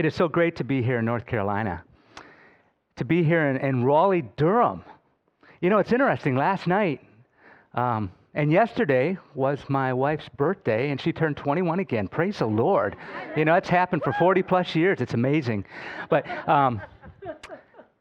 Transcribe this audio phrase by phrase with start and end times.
[0.00, 1.84] It is so great to be here in North Carolina,
[2.96, 4.82] to be here in, in Raleigh, Durham.
[5.60, 6.36] You know, it's interesting.
[6.36, 7.02] Last night
[7.74, 12.08] um, and yesterday was my wife's birthday, and she turned 21 again.
[12.08, 12.96] Praise the Lord.
[13.36, 15.02] You know, it's happened for 40 plus years.
[15.02, 15.66] It's amazing.
[16.08, 16.80] But um,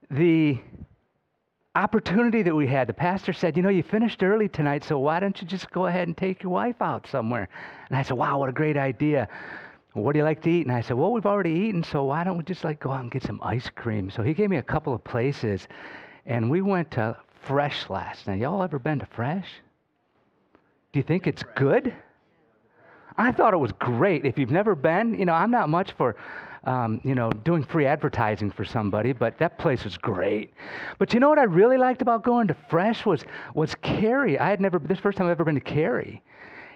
[0.09, 0.57] the
[1.75, 5.19] opportunity that we had, the pastor said, You know, you finished early tonight, so why
[5.19, 7.49] don't you just go ahead and take your wife out somewhere?
[7.89, 9.27] And I said, Wow, what a great idea
[9.99, 10.65] what do you like to eat?
[10.65, 13.01] And I said, well, we've already eaten, so why don't we just like go out
[13.01, 14.09] and get some ice cream?
[14.09, 15.67] So he gave me a couple of places,
[16.25, 18.39] and we went to Fresh last night.
[18.39, 19.47] Y'all ever been to Fresh?
[20.91, 21.93] Do you think it's good?
[23.17, 24.25] I thought it was great.
[24.25, 26.15] If you've never been, you know, I'm not much for,
[26.63, 30.53] um, you know, doing free advertising for somebody, but that place was great.
[30.97, 33.23] But you know what I really liked about going to Fresh was
[33.53, 34.39] was Cary.
[34.39, 36.21] I had never this first time I've ever been to Cary,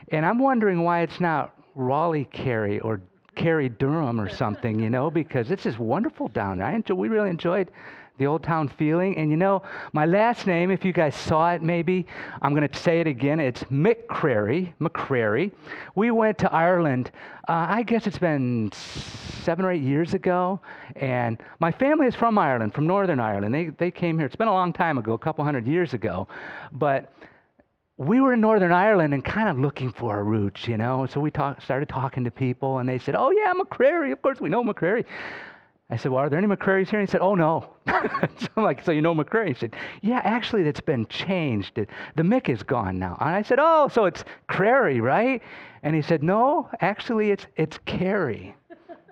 [0.09, 3.01] and I'm wondering why it's not Raleigh Cary or
[3.35, 6.67] Cary Durham or something, you know, because it's just wonderful down there.
[6.67, 7.69] I enjoy, we really enjoyed
[8.17, 9.17] the old town feeling.
[9.17, 12.05] And you know, my last name, if you guys saw it maybe,
[12.41, 13.39] I'm going to say it again.
[13.39, 14.73] It's McCrary.
[14.79, 15.51] McCrary.
[15.95, 17.11] We went to Ireland,
[17.47, 20.59] uh, I guess it's been seven or eight years ago.
[20.95, 23.53] And my family is from Ireland, from Northern Ireland.
[23.53, 24.27] They, they came here.
[24.27, 26.27] It's been a long time ago, a couple hundred years ago.
[26.71, 27.11] But
[27.97, 31.05] we were in Northern Ireland and kind of looking for our roots, you know.
[31.05, 34.11] So we talk, started talking to people, and they said, "Oh yeah, McCrary.
[34.11, 35.05] Of course, we know McCrary."
[35.89, 38.63] I said, "Well, are there any McCrarys here?" And he said, "Oh no." so I'm
[38.63, 41.75] like, "So you know McCrary?" He said, "Yeah, actually, that's been changed.
[41.75, 45.41] The Mick is gone now." And I said, "Oh, so it's Crary, right?"
[45.83, 48.55] And he said, "No, actually, it's it's Carey."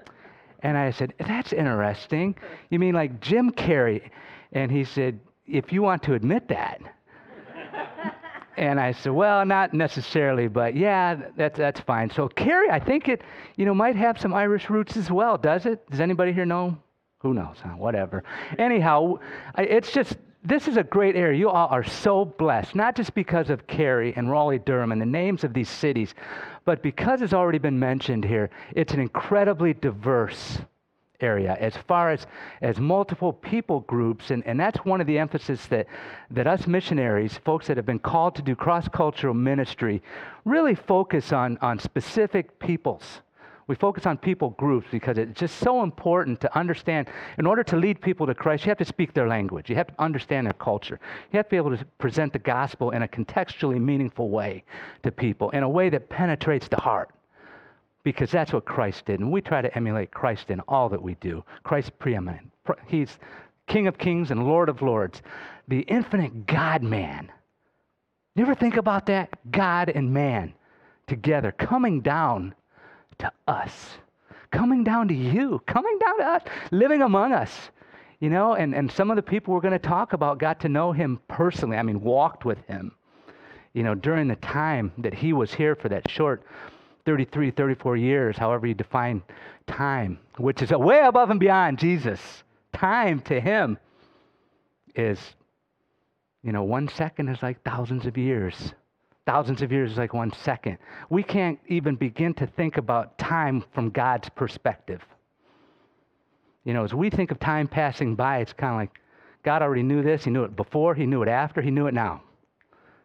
[0.64, 2.36] and I said, "That's interesting.
[2.72, 4.10] You mean like Jim Carrey?"
[4.54, 6.82] And he said, "If you want to admit that."
[8.58, 12.10] And I said, well, not necessarily, but yeah, that's, that's fine.
[12.10, 13.22] So Cary, I think it,
[13.56, 15.90] you know, might have some Irish roots as well, does it?
[15.90, 16.78] Does anybody here know?
[17.20, 17.58] Who knows?
[17.64, 17.70] Huh?
[17.70, 18.24] Whatever.
[18.58, 19.20] Anyhow,
[19.58, 21.38] it's just, this is a great area.
[21.38, 25.06] You all are so blessed, not just because of Cary and Raleigh Durham and the
[25.06, 26.16] names of these cities,
[26.66, 30.60] but because it's already been mentioned here, it's an incredibly diverse
[31.22, 32.28] area as far as,
[32.62, 34.32] as multiple people groups.
[34.32, 35.88] And, and that's one of the emphasis that,
[36.32, 40.02] that us missionaries, folks that have been called to do cross cultural ministry,
[40.46, 43.22] really focus on, on specific peoples.
[43.68, 47.08] We focus on people groups because it's just so important to understand.
[47.38, 49.70] In order to lead people to Christ, you have to speak their language.
[49.70, 51.00] You have to understand their culture.
[51.32, 54.66] You have to be able to present the gospel in a contextually meaningful way
[55.04, 57.12] to people, in a way that penetrates the heart
[58.04, 59.20] because that's what Christ did.
[59.20, 61.44] And we try to emulate Christ in all that we do.
[61.64, 62.52] Christ preeminent.
[62.88, 63.18] He's
[63.68, 65.22] King of kings and Lord of lords,
[65.68, 67.32] the infinite God man.
[68.36, 69.30] You ever think about that?
[69.52, 70.54] God and man
[71.08, 72.56] together, coming down
[73.20, 73.98] to us,
[74.52, 76.42] coming down to you, coming down to us,
[76.72, 77.72] living among us.
[78.20, 80.70] You know, and, and some of the people we're going to talk about got to
[80.70, 81.78] know him personally.
[81.78, 82.92] I mean, walked with him,
[83.74, 86.44] you know, during the time that he was here for that short
[87.06, 89.22] 33, 34 years, however you define
[89.68, 92.20] time, which is way above and beyond Jesus.
[92.74, 93.78] Time to him
[94.96, 95.20] is,
[96.44, 98.74] you know, one second is like thousands of years.
[99.26, 100.78] Thousands of years is like one second.
[101.10, 105.02] We can't even begin to think about time from God's perspective.
[106.64, 109.00] You know, as we think of time passing by, it's kind of like
[109.44, 110.24] God already knew this.
[110.24, 112.22] He knew it before, He knew it after, He knew it now.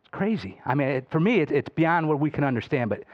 [0.01, 0.61] It's crazy.
[0.65, 3.05] I mean, it, for me, it, it's beyond what we can understand, but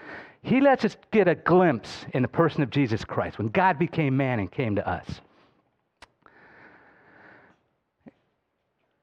[0.42, 4.16] he lets us get a glimpse in the person of Jesus Christ when God became
[4.16, 5.20] man and came to us.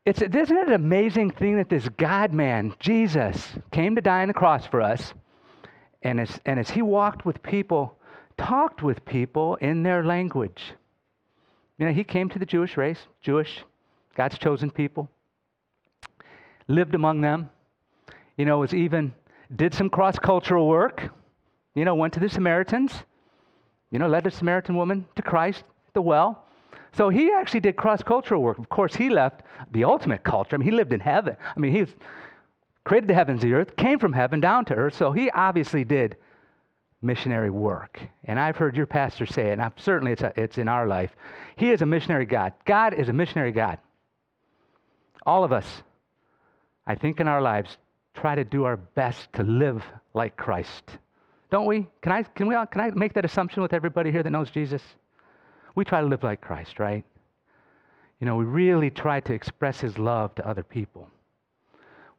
[0.06, 4.28] It's, isn't it an amazing thing that this God man, Jesus, came to die on
[4.28, 5.14] the cross for us,
[6.02, 7.96] and as, and as he walked with people,
[8.38, 10.74] talked with people in their language.
[11.78, 13.64] You know, he came to the Jewish race, Jewish,
[14.16, 15.10] God's chosen people,
[16.68, 17.50] lived among them,
[18.36, 19.14] you know, was even,
[19.56, 21.12] did some cross cultural work
[21.76, 22.94] you know, went to the Samaritans,
[23.92, 25.64] you know, led the Samaritan woman to Christ
[25.94, 26.46] the well.
[26.94, 28.58] So he actually did cross cultural work.
[28.58, 30.56] Of course, he left the ultimate culture.
[30.56, 31.38] I mean, he lived in heaven.
[31.56, 31.86] I mean, he
[32.84, 34.96] created the heavens, the earth, came from heaven down to earth.
[34.96, 36.18] So he obviously did
[37.02, 38.00] missionary work.
[38.26, 41.16] And I've heard your pastor say it, and certainly it's, a, it's in our life.
[41.56, 42.54] He is a missionary God.
[42.66, 43.78] God is a missionary God.
[45.26, 45.84] All of us,
[46.88, 47.78] I think, in our lives,
[48.16, 49.84] try to do our best to live
[50.14, 50.98] like Christ.
[51.50, 51.88] Don't we?
[52.02, 54.52] Can I, can, we all, can I make that assumption with everybody here that knows
[54.52, 54.82] Jesus?
[55.76, 57.04] We try to live like Christ, right?
[58.20, 61.10] You know, we really try to express his love to other people.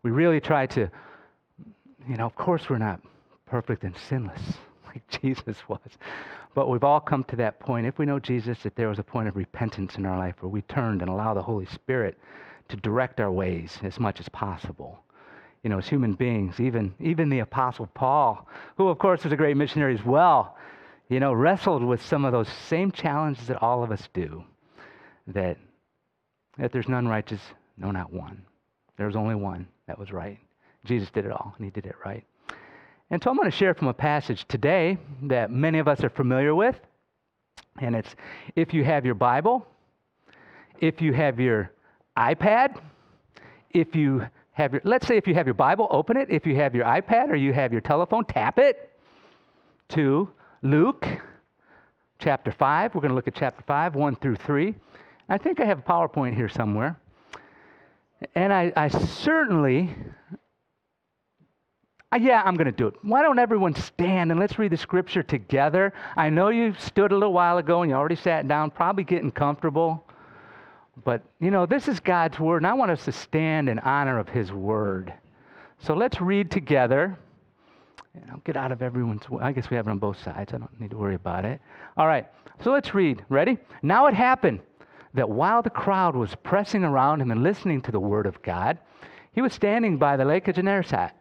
[0.03, 0.91] We really try to,
[2.09, 3.01] you know, of course we're not
[3.47, 4.41] perfect and sinless
[4.87, 5.81] like Jesus was.
[6.55, 9.05] But we've all come to that point, if we know Jesus, that there was a
[9.05, 12.19] point of repentance in our life where we turned and allowed the Holy Spirit
[12.69, 14.99] to direct our ways as much as possible.
[15.63, 19.37] You know, as human beings, even, even the Apostle Paul, who of course was a
[19.37, 20.57] great missionary as well,
[21.09, 24.45] you know, wrestled with some of those same challenges that all of us do.
[25.27, 25.59] That,
[26.57, 27.41] that there's none righteous,
[27.77, 28.43] no, not one.
[28.97, 30.39] There was only one that was right.
[30.85, 32.25] Jesus did it all, and he did it right.
[33.11, 36.09] And so I'm going to share from a passage today that many of us are
[36.09, 36.79] familiar with.
[37.81, 38.15] And it's
[38.57, 39.67] if you have your Bible,
[40.81, 41.71] if you have your
[42.17, 42.81] iPad,
[43.71, 44.27] if you
[44.61, 46.29] have your, let's say if you have your Bible, open it.
[46.31, 48.91] If you have your iPad or you have your telephone, tap it
[49.91, 50.29] to
[50.63, 51.07] Luke
[52.19, 52.95] chapter 5.
[52.95, 54.75] We're going to look at chapter 5, 1 through 3.
[55.29, 57.01] I think I have a PowerPoint here somewhere.
[58.35, 59.95] And I, I certainly,
[62.13, 62.95] uh, yeah, I'm going to do it.
[63.01, 65.95] Why don't everyone stand and let's read the scripture together?
[66.17, 69.31] I know you stood a little while ago and you already sat down, probably getting
[69.31, 70.05] comfortable.
[71.05, 74.19] But, you know, this is God's word, and I want us to stand in honor
[74.19, 75.13] of his word.
[75.79, 77.19] So let's read together.
[78.31, 79.43] I'll get out of everyone's way.
[79.43, 80.53] I guess we have it on both sides.
[80.53, 81.61] I don't need to worry about it.
[81.97, 82.27] All right,
[82.63, 83.25] so let's read.
[83.29, 83.57] Ready?
[83.83, 84.61] Now it happened
[85.15, 88.79] that while the crowd was pressing around him and listening to the word of God,
[89.33, 91.13] he was standing by the lake of Gennesaret,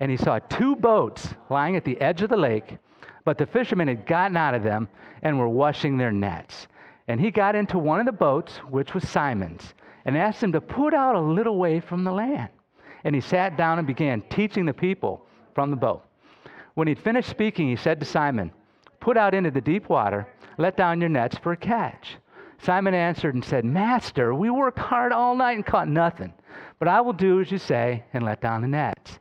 [0.00, 2.78] and he saw two boats lying at the edge of the lake,
[3.24, 4.88] but the fishermen had gotten out of them
[5.22, 6.66] and were washing their nets.
[7.08, 10.60] And he got into one of the boats, which was Simon's, and asked him to
[10.60, 12.50] put out a little way from the land.
[13.04, 16.04] And he sat down and began teaching the people from the boat.
[16.74, 18.52] When he'd finished speaking, he said to Simon,
[19.00, 20.28] Put out into the deep water,
[20.58, 22.16] let down your nets for a catch.
[22.58, 26.32] Simon answered and said, Master, we worked hard all night and caught nothing.
[26.78, 29.18] But I will do as you say and let down the nets.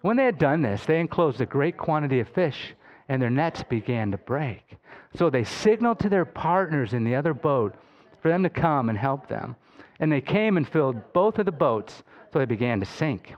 [0.00, 2.74] When they had done this, they enclosed a great quantity of fish,
[3.10, 4.76] and their nets began to break.
[5.16, 7.74] So they signaled to their partners in the other boat
[8.22, 9.56] for them to come and help them.
[9.98, 13.34] And they came and filled both of the boats, so they began to sink.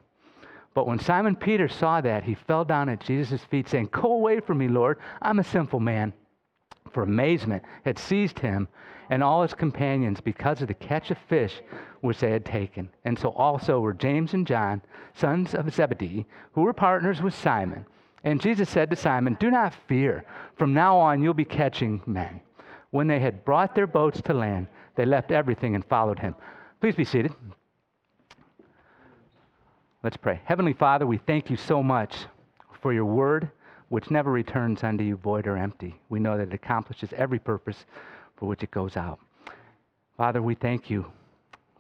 [0.75, 4.41] But when Simon Peter saw that, he fell down at Jesus' feet, saying, Go away
[4.41, 4.99] from me, Lord.
[5.23, 6.13] I'm a sinful man.
[6.93, 8.69] For amazement had seized him
[9.09, 11.63] and all his companions because of the catch of fish
[12.03, 12.91] which they had taken.
[13.07, 14.83] And so also were James and John,
[15.15, 17.87] sons of Zebedee, who were partners with Simon.
[18.25, 20.25] And Jesus said to Simon, Do not fear.
[20.57, 22.41] From now on, you'll be catching men.
[22.91, 26.35] When they had brought their boats to land, they left everything and followed him.
[26.81, 27.35] Please be seated.
[30.03, 30.41] Let's pray.
[30.45, 32.27] Heavenly Father, we thank you so much
[32.81, 33.51] for your word,
[33.89, 35.99] which never returns unto you void or empty.
[36.09, 37.87] We know that it accomplishes every purpose
[38.37, 39.21] for which it goes out.
[40.17, 41.07] Father, we thank you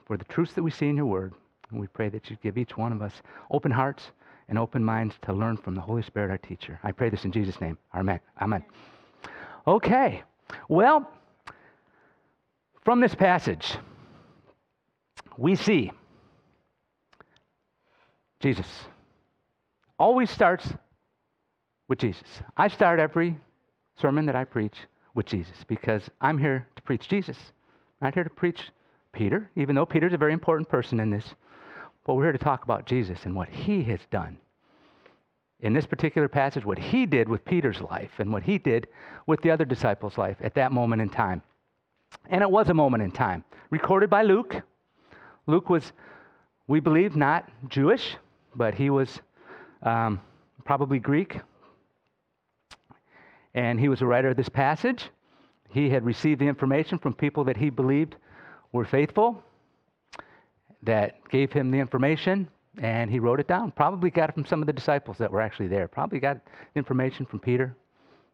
[0.06, 1.34] for the truths that we see in your word.
[1.70, 4.12] And we pray that you give each one of us open hearts
[4.52, 6.78] and open minds to learn from the Holy Spirit, our teacher.
[6.82, 7.78] I pray this in Jesus' name.
[7.94, 8.20] Amen.
[8.38, 8.62] Amen.
[9.66, 10.22] Okay.
[10.68, 11.10] Well,
[12.84, 13.78] from this passage,
[15.38, 15.90] we see
[18.40, 18.66] Jesus
[19.98, 20.68] always starts
[21.88, 22.28] with Jesus.
[22.54, 23.38] I start every
[23.96, 24.76] sermon that I preach
[25.14, 27.38] with Jesus because I'm here to preach Jesus.
[28.02, 28.60] I'm not here to preach
[29.14, 31.24] Peter, even though Peter's a very important person in this.
[32.04, 34.36] But we're here to talk about Jesus and what he has done.
[35.62, 38.88] In this particular passage, what he did with Peter's life and what he did
[39.26, 41.40] with the other disciples' life at that moment in time.
[42.30, 43.44] And it was a moment in time.
[43.70, 44.60] Recorded by Luke.
[45.46, 45.92] Luke was,
[46.66, 48.16] we believe, not Jewish,
[48.56, 49.20] but he was
[49.82, 50.20] um,
[50.64, 51.38] probably Greek.
[53.54, 55.10] And he was a writer of this passage.
[55.70, 58.16] He had received the information from people that he believed
[58.72, 59.42] were faithful
[60.82, 62.48] that gave him the information
[62.78, 63.70] and he wrote it down.
[63.72, 65.88] Probably got it from some of the disciples that were actually there.
[65.88, 66.38] Probably got
[66.74, 67.76] information from Peter.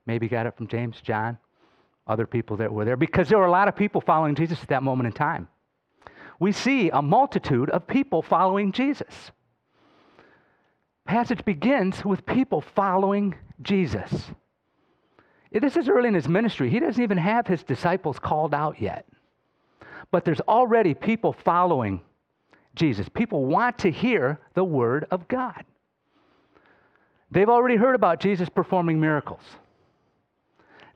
[0.07, 1.39] Maybe got it from James, John,
[2.07, 4.69] other people that were there because there were a lot of people following Jesus at
[4.69, 5.49] that moment in time.
[6.41, 9.33] We see a multitude of people following Jesus.
[11.05, 14.31] Passage begins with people following Jesus.
[15.51, 16.71] This is early in his ministry.
[16.71, 19.07] He doesn't even have his disciples called out yet.
[20.11, 22.01] But there's already people following
[22.79, 23.09] Jesus.
[23.09, 25.65] People want to hear the word of God.
[27.31, 29.43] They've already heard about Jesus performing miracles.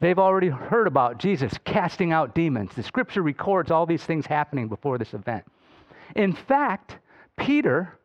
[0.00, 2.74] They've already heard about Jesus casting out demons.
[2.74, 5.44] The scripture records all these things happening before this event.
[6.16, 6.96] In fact,
[7.36, 7.98] Peter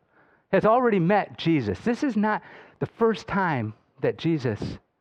[0.52, 1.78] has already met Jesus.
[1.80, 2.42] This is not
[2.78, 4.60] the first time that Jesus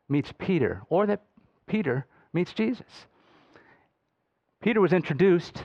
[0.10, 1.22] meets Peter or that
[1.68, 3.06] Peter meets Jesus.
[4.62, 5.64] Peter was introduced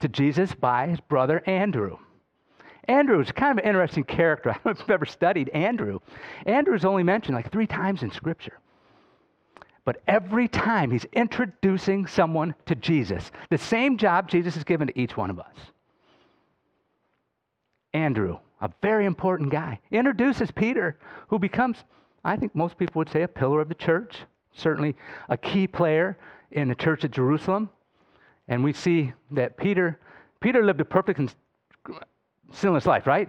[0.00, 1.98] to Jesus by his brother Andrew.
[2.88, 4.50] Andrew is kind of an interesting character.
[4.50, 6.00] I don't know if you've ever studied Andrew.
[6.46, 8.58] Andrew is only mentioned like three times in Scripture.
[9.84, 14.98] But every time he's introducing someone to Jesus, the same job Jesus has given to
[14.98, 15.54] each one of us.
[17.92, 20.98] Andrew, a very important guy, introduces Peter,
[21.28, 21.84] who becomes,
[22.24, 24.16] I think most people would say, a pillar of the church,
[24.54, 24.96] certainly
[25.28, 26.16] a key player
[26.50, 27.68] in the church at Jerusalem.
[28.48, 30.00] And we see that Peter,
[30.40, 31.20] Peter lived a perfect
[32.52, 33.28] sinless life, right?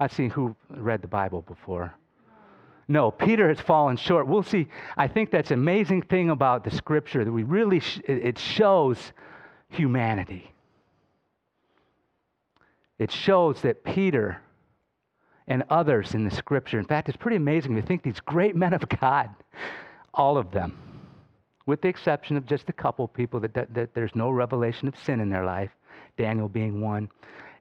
[0.00, 1.94] I've seen who read the Bible before.
[2.86, 4.26] No, Peter has fallen short.
[4.26, 4.66] We'll see.
[4.96, 8.98] I think that's an amazing thing about the scripture that we really, sh- it shows
[9.68, 10.52] humanity.
[12.98, 14.40] It shows that Peter
[15.46, 18.72] and others in the scripture, in fact, it's pretty amazing to think these great men
[18.72, 19.30] of God,
[20.12, 20.76] all of them,
[21.66, 24.94] with the exception of just a couple people that, that, that there's no revelation of
[25.04, 25.70] sin in their life,
[26.16, 27.10] Daniel being one,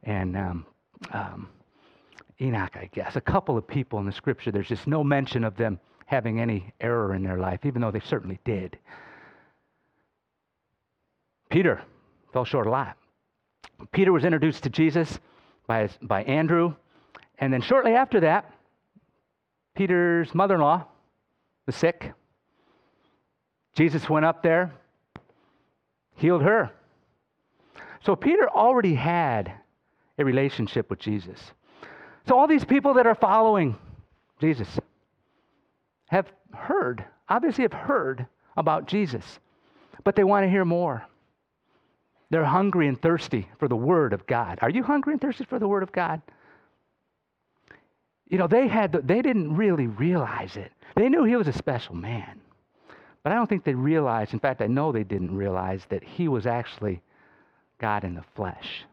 [0.03, 0.65] and um,
[1.11, 1.49] um,
[2.41, 3.15] Enoch, I guess.
[3.15, 6.73] A couple of people in the scripture, there's just no mention of them having any
[6.81, 8.77] error in their life, even though they certainly did.
[11.49, 11.81] Peter
[12.31, 12.97] fell short a lot.
[13.91, 15.19] Peter was introduced to Jesus
[15.67, 16.75] by, by Andrew,
[17.39, 18.51] and then shortly after that,
[19.75, 20.85] Peter's mother in law
[21.65, 22.11] was sick.
[23.75, 24.73] Jesus went up there,
[26.15, 26.71] healed her.
[28.01, 29.53] So Peter already had
[30.17, 31.39] a relationship with Jesus.
[32.27, 33.75] So, all these people that are following
[34.39, 34.67] Jesus
[36.07, 39.39] have heard, obviously, have heard about Jesus,
[40.03, 41.05] but they want to hear more.
[42.29, 44.59] They're hungry and thirsty for the Word of God.
[44.61, 46.21] Are you hungry and thirsty for the Word of God?
[48.27, 50.71] You know, they, had the, they didn't really realize it.
[50.95, 52.41] They knew he was a special man.
[53.21, 56.27] But I don't think they realized, in fact, I know they didn't realize that he
[56.27, 57.01] was actually
[57.79, 58.83] God in the flesh.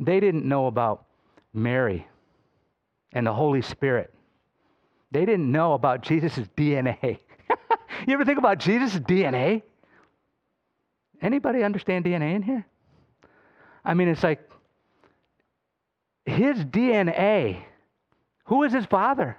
[0.00, 1.04] They didn't know about
[1.52, 2.06] Mary
[3.12, 4.12] and the Holy Spirit.
[5.10, 6.98] They didn't know about Jesus' DNA.
[8.06, 9.62] you ever think about Jesus' DNA?
[11.20, 12.66] Anybody understand DNA in here?
[13.84, 14.48] I mean, it's like
[16.26, 17.62] his DNA.
[18.44, 19.36] Who is his father?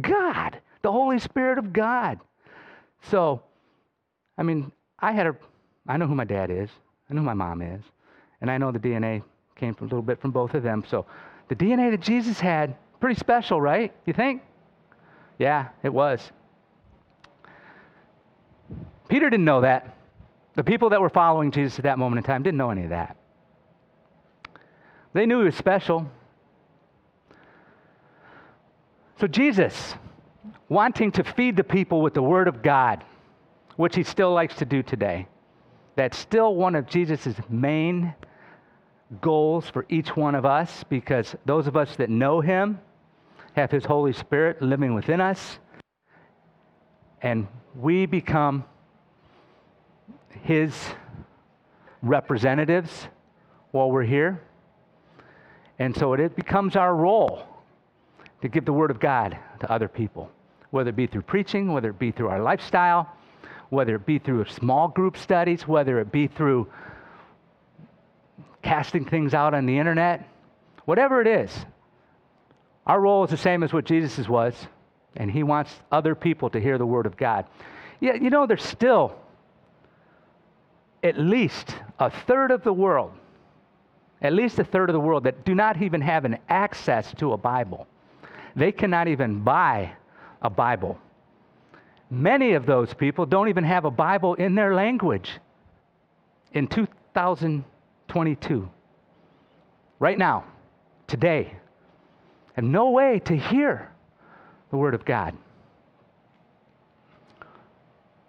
[0.00, 2.20] God, the Holy Spirit of God.
[3.10, 3.42] So,
[4.38, 5.36] I mean, I had a,
[5.86, 6.70] I know who my dad is,
[7.10, 7.82] I know who my mom is,
[8.40, 9.22] and I know the DNA
[9.56, 10.84] came from a little bit from both of them.
[10.88, 11.06] So,
[11.48, 13.92] the DNA that Jesus had, pretty special, right?
[14.06, 14.42] You think?
[15.38, 16.32] Yeah, it was.
[19.08, 19.96] Peter didn't know that.
[20.54, 22.90] The people that were following Jesus at that moment in time didn't know any of
[22.90, 23.16] that.
[25.12, 26.10] They knew he was special.
[29.20, 29.94] So, Jesus,
[30.68, 33.04] wanting to feed the people with the Word of God,
[33.76, 35.26] which he still likes to do today,
[35.96, 38.14] that's still one of Jesus' main
[39.20, 42.80] goals for each one of us because those of us that know Him
[43.54, 45.58] have His Holy Spirit living within us,
[47.22, 48.64] and we become
[50.42, 50.74] His
[52.02, 53.08] representatives
[53.70, 54.40] while we're here.
[55.78, 57.46] And so it becomes our role
[58.42, 60.30] to give the Word of God to other people,
[60.70, 63.10] whether it be through preaching, whether it be through our lifestyle,
[63.70, 66.68] whether it be through small group studies, whether it be through
[68.64, 70.28] casting things out on the internet,
[70.86, 71.66] whatever it is,
[72.86, 74.54] our role is the same as what Jesus' was,
[75.16, 77.46] and he wants other people to hear the word of God.
[78.00, 79.14] Yeah, you know, there's still
[81.02, 83.12] at least a third of the world,
[84.22, 87.32] at least a third of the world that do not even have an access to
[87.32, 87.86] a Bible.
[88.56, 89.92] They cannot even buy
[90.42, 90.98] a Bible.
[92.10, 95.30] Many of those people don't even have a Bible in their language.
[96.52, 97.64] In 2000
[98.14, 98.70] 22.
[99.98, 100.44] Right now,
[101.08, 101.52] today,
[102.52, 103.90] have no way to hear
[104.70, 105.36] the Word of God.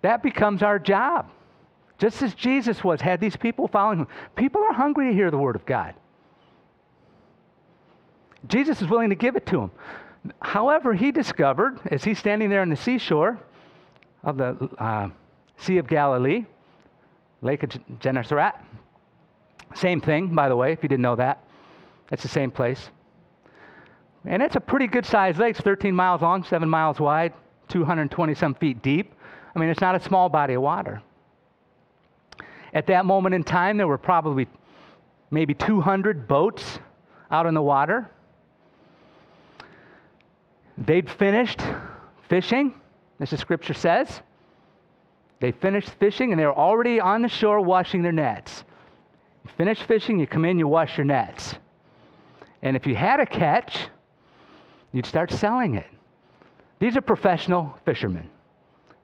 [0.01, 1.30] That becomes our job.
[2.00, 4.08] Just as Jesus was, had these people following him.
[4.36, 5.94] People are hungry to hear the Word of God.
[8.48, 9.72] Jesus is willing to give it to them.
[10.42, 13.39] However, he discovered, as he's standing there on the seashore
[14.24, 15.10] of the uh,
[15.58, 16.44] Sea of Galilee,
[17.44, 18.56] Lake of Gennesaret,
[19.75, 21.44] same thing, by the way, if you didn't know that.
[22.12, 22.89] It's the same place.
[24.25, 25.51] And it's a pretty good sized lake.
[25.51, 27.34] It's 13 miles long, 7 miles wide,
[27.70, 29.13] 220 some feet deep.
[29.55, 31.01] I mean, it's not a small body of water.
[32.74, 34.48] At that moment in time, there were probably
[35.32, 36.79] maybe 200 boats
[37.32, 38.10] out in the water.
[40.77, 41.62] They'd finished
[42.27, 42.74] fishing,
[43.20, 44.22] as the scripture says.
[45.39, 48.63] They finished fishing and they were already on the shore washing their nets.
[49.45, 51.55] You finish fishing, you come in, you wash your nets.
[52.63, 53.87] And if you had a catch,
[54.91, 55.85] you'd start selling it.
[56.79, 58.27] These are professional fishermen.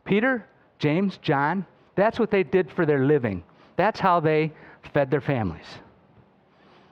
[0.03, 0.45] Peter,
[0.79, 1.63] James, John,
[1.95, 3.43] that's what they did for their living.
[3.75, 4.51] That's how they
[4.93, 5.67] fed their families.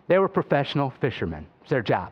[0.08, 1.48] They were professional fishermen.
[1.62, 2.12] It's their job.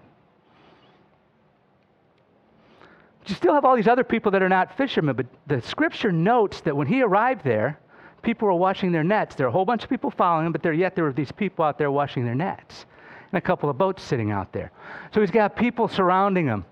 [3.29, 6.62] you still have all these other people that are not fishermen, but the scripture notes
[6.62, 7.77] that when he arrived there,
[8.22, 9.36] people were washing their nets.
[9.36, 11.32] There were a whole bunch of people following him, but there, yet there were these
[11.32, 12.86] people out there washing their nets
[13.32, 14.72] and a couple of boats sitting out there.
[15.14, 16.66] So he's got people surrounding him.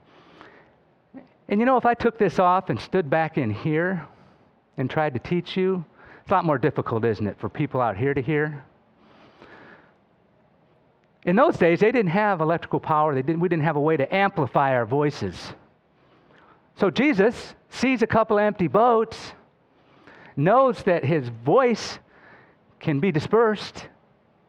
[1.47, 4.05] And you know, if I took this off and stood back in here
[4.77, 5.85] and tried to teach you,
[6.21, 8.63] it's a lot more difficult, isn't it, for people out here to hear?
[11.25, 13.13] In those days, they didn't have electrical power.
[13.13, 15.53] They didn't, we didn't have a way to amplify our voices.
[16.77, 19.33] So Jesus sees a couple empty boats,
[20.35, 21.99] knows that his voice
[22.79, 23.87] can be dispersed,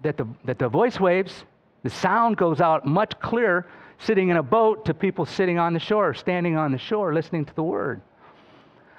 [0.03, 1.45] that the, that the voice waves,
[1.83, 3.67] the sound goes out much clearer
[3.99, 7.45] sitting in a boat to people sitting on the shore, standing on the shore, listening
[7.45, 8.01] to the word.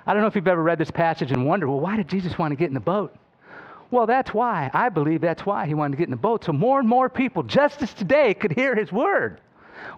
[0.06, 2.38] I don't know if you've ever read this passage and wondered, well, why did Jesus
[2.38, 3.15] want to get in the boat?
[3.91, 4.70] Well, that's why.
[4.74, 6.46] I believe that's why he wanted to get in the boat.
[6.46, 9.41] So more and more people, just as today, could hear his word.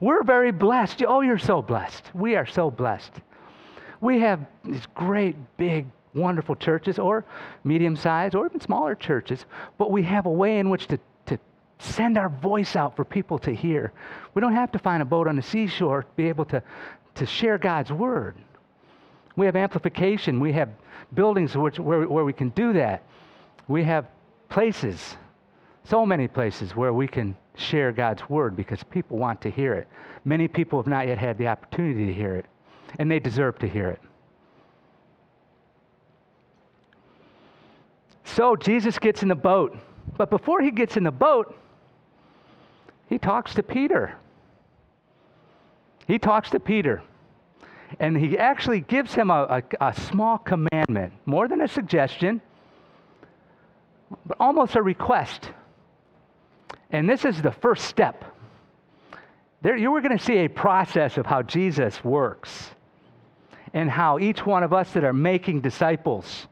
[0.01, 1.03] We're very blessed.
[1.08, 2.03] Oh, you're so blessed.
[2.13, 3.13] We are so blessed.
[4.01, 7.25] We have these great, big, wonderful churches, or
[7.63, 9.46] medium sized, or even smaller churches,
[9.78, 11.38] but we have a way in which to, to
[11.80, 13.92] send our voice out for people to hear.
[14.34, 16.63] We don't have to find a boat on the seashore to be able to,
[17.16, 18.36] to share God's word.
[19.36, 20.70] We have amplification, we have
[21.13, 23.04] buildings which, where, where we can do that.
[23.68, 24.08] We have
[24.50, 25.16] places,
[25.84, 29.88] so many places where we can share God's word because people want to hear it.
[30.25, 32.46] Many people have not yet had the opportunity to hear it,
[32.98, 34.01] and they deserve to hear it.
[38.36, 39.77] So Jesus gets in the boat,
[40.17, 41.55] but before he gets in the boat,
[43.09, 44.15] he talks to Peter.
[46.07, 47.01] He talks to Peter.
[48.00, 52.39] And he actually gives him a, a, a small commandment, more than a suggestion,
[54.27, 55.50] but almost a request.
[56.91, 58.25] And this is the first step.
[59.62, 62.71] There, you were going to see a process of how Jesus works
[63.73, 66.47] and how each one of us that are making disciples,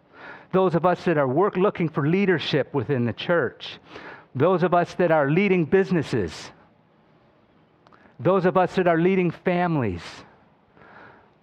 [0.58, 3.78] those of us that are work looking for leadership within the church,
[4.34, 6.50] those of us that are leading businesses,
[8.20, 10.02] those of us that are leading families,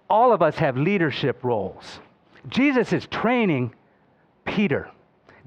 [0.09, 2.01] all of us have leadership roles.
[2.49, 3.73] Jesus is training
[4.43, 4.91] Peter.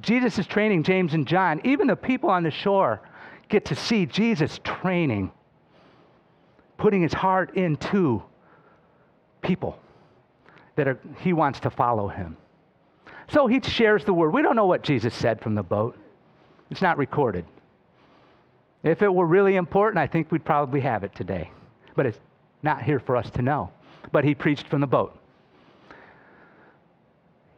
[0.01, 1.61] Jesus is training James and John.
[1.63, 3.03] Even the people on the shore
[3.51, 5.31] get to see Jesus training,
[6.79, 8.23] putting his heart into
[9.43, 9.79] people
[10.77, 12.39] that are, he wants to follow him.
[13.29, 14.33] So he shares the word.
[14.33, 15.97] We don't know what Jesus said from the boat,
[16.71, 17.45] it's not recorded.
[18.83, 21.51] If it were really important, I think we'd probably have it today.
[21.97, 22.21] But it's
[22.63, 23.71] not here for us to know.
[24.13, 25.19] But he preached from the boat.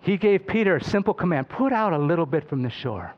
[0.00, 3.12] He gave Peter a simple command put out a little bit from the shore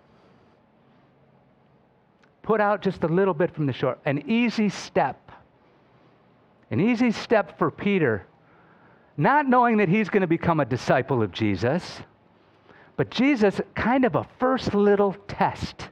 [2.43, 3.97] put out just a little bit from the shore.
[4.05, 5.33] An easy step.
[6.71, 8.27] An easy step for Peter,
[9.17, 12.01] not knowing that he's going to become a disciple of Jesus,
[12.97, 15.89] but Jesus, kind of a first little test.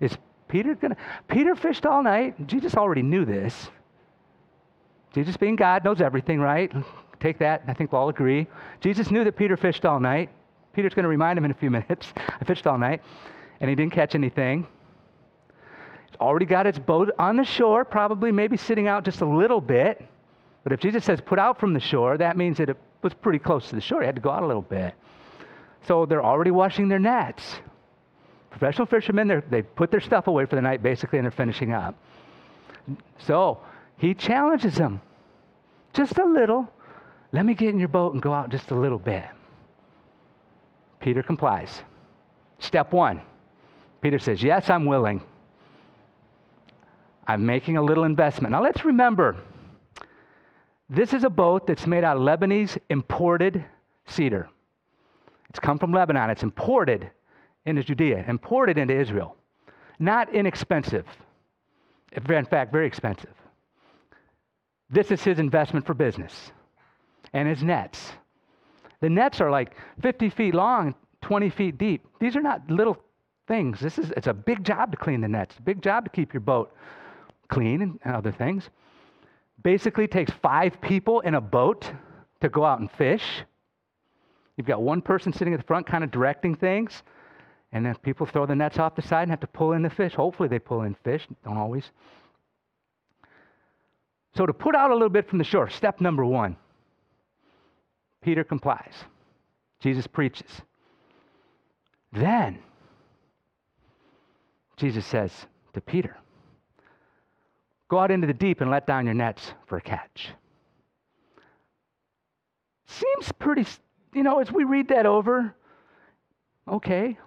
[0.00, 0.16] Is
[0.48, 0.96] Peter to?
[1.28, 2.46] Peter fished all night.
[2.46, 3.70] Jesus already knew this.
[5.12, 6.72] Jesus, being God, knows everything, right?
[7.18, 7.64] Take that.
[7.66, 8.46] I think we'll all agree.
[8.80, 10.30] Jesus knew that Peter fished all night.
[10.72, 12.12] Peter's going to remind him in a few minutes.
[12.16, 13.02] I fished all night,
[13.60, 14.66] and he didn't catch anything
[16.20, 20.04] already got its boat on the shore, probably maybe sitting out just a little bit.
[20.62, 23.38] But if Jesus says put out from the shore, that means that it was pretty
[23.38, 24.02] close to the shore.
[24.02, 24.94] It had to go out a little bit.
[25.86, 27.56] So they're already washing their nets.
[28.50, 31.94] Professional fishermen, they put their stuff away for the night basically and they're finishing up.
[33.18, 33.58] So
[33.96, 35.00] he challenges them
[35.92, 36.68] just a little.
[37.32, 39.24] Let me get in your boat and go out just a little bit.
[41.00, 41.82] Peter complies.
[42.58, 43.22] Step one
[44.00, 45.22] Peter says, Yes, I'm willing.
[47.26, 48.52] I'm making a little investment.
[48.52, 49.36] Now let's remember
[50.88, 53.64] this is a boat that's made out of Lebanese imported
[54.06, 54.48] cedar.
[55.50, 57.10] It's come from Lebanon, it's imported
[57.66, 59.36] into Judea, imported into Israel.
[59.98, 61.06] Not inexpensive,
[62.12, 63.34] in fact, very expensive.
[64.88, 66.52] This is his investment for business
[67.32, 68.12] and his nets.
[69.00, 72.06] The nets are like 50 feet long, 20 feet deep.
[72.18, 72.96] These are not little
[73.46, 73.80] things.
[73.80, 76.40] This is it's a big job to clean the nets, big job to keep your
[76.40, 76.74] boat
[77.48, 78.70] clean and other things.
[79.62, 81.90] Basically, takes five people in a boat
[82.40, 83.42] to go out and fish.
[84.60, 87.02] You've got one person sitting at the front, kind of directing things,
[87.72, 89.88] and then people throw the nets off the side and have to pull in the
[89.88, 90.12] fish.
[90.12, 91.90] Hopefully, they pull in fish, don't always.
[94.36, 96.58] So, to put out a little bit from the shore, step number one
[98.20, 98.92] Peter complies.
[99.80, 100.50] Jesus preaches.
[102.12, 102.58] Then,
[104.76, 105.32] Jesus says
[105.72, 106.18] to Peter,
[107.88, 110.28] Go out into the deep and let down your nets for a catch.
[112.84, 113.64] Seems pretty,
[114.14, 115.54] you know, as we read that over,
[116.68, 117.18] okay,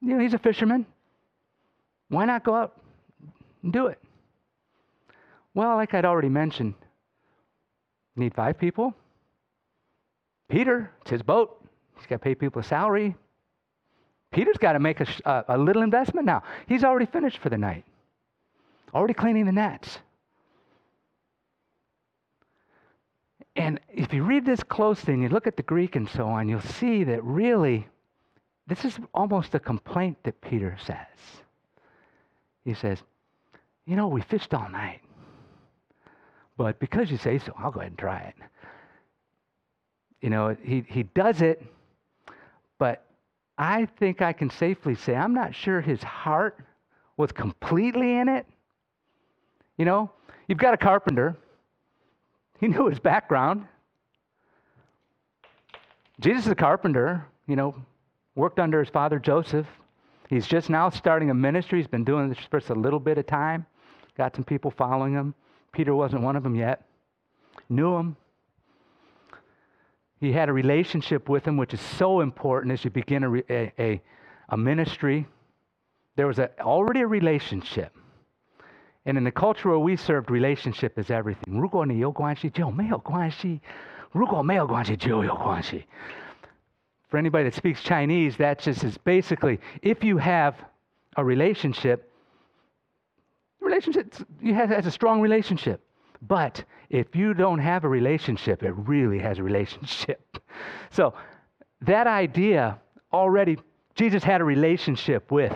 [0.00, 0.86] you know, he's a fisherman.
[2.08, 2.80] Why not go out
[3.62, 3.98] and do it?
[5.54, 6.74] Well, like I'd already mentioned,
[8.16, 8.94] need five people.
[10.48, 11.62] Peter, it's his boat.
[11.96, 13.14] He's got to pay people a salary.
[14.30, 16.42] Peter's got to make a, a, a little investment now.
[16.66, 17.84] He's already finished for the night
[18.94, 19.98] already cleaning the nets.
[23.58, 26.48] And if you read this closely and you look at the Greek and so on,
[26.48, 27.88] you'll see that really
[28.68, 31.42] this is almost a complaint that Peter says.
[32.64, 33.02] He says,
[33.84, 35.00] You know, we fished all night,
[36.56, 38.34] but because you say so, I'll go ahead and try it.
[40.20, 41.60] You know, he, he does it,
[42.78, 43.06] but
[43.56, 46.58] I think I can safely say I'm not sure his heart
[47.16, 48.46] was completely in it.
[49.78, 50.10] You know,
[50.46, 51.36] you've got a carpenter.
[52.58, 53.66] He knew his background.
[56.20, 57.74] Jesus is a carpenter, you know,
[58.34, 59.66] worked under his father Joseph.
[60.28, 61.78] He's just now starting a ministry.
[61.78, 63.64] He's been doing this for just a little bit of time.
[64.16, 65.34] Got some people following him.
[65.72, 66.84] Peter wasn't one of them yet.
[67.68, 68.16] Knew him.
[70.20, 74.02] He had a relationship with him, which is so important as you begin a, a,
[74.48, 75.26] a, ministry.
[76.16, 77.96] There was a, already a relationship.
[79.07, 81.59] And in the culture where we served, relationship is everything.
[81.59, 83.59] 如果你有关系就没有关系，
[84.11, 85.85] 如果没有关系就有关系。
[87.09, 90.55] For anybody that speaks Chinese, that just is basically if you have
[91.15, 91.99] a relationship,
[93.59, 95.79] relationship you have has a strong relationship.
[96.25, 100.37] But if you don't have a relationship, it really has a relationship.
[100.89, 101.13] So
[101.81, 102.79] that idea
[103.11, 103.57] already
[103.95, 105.53] Jesus had a relationship with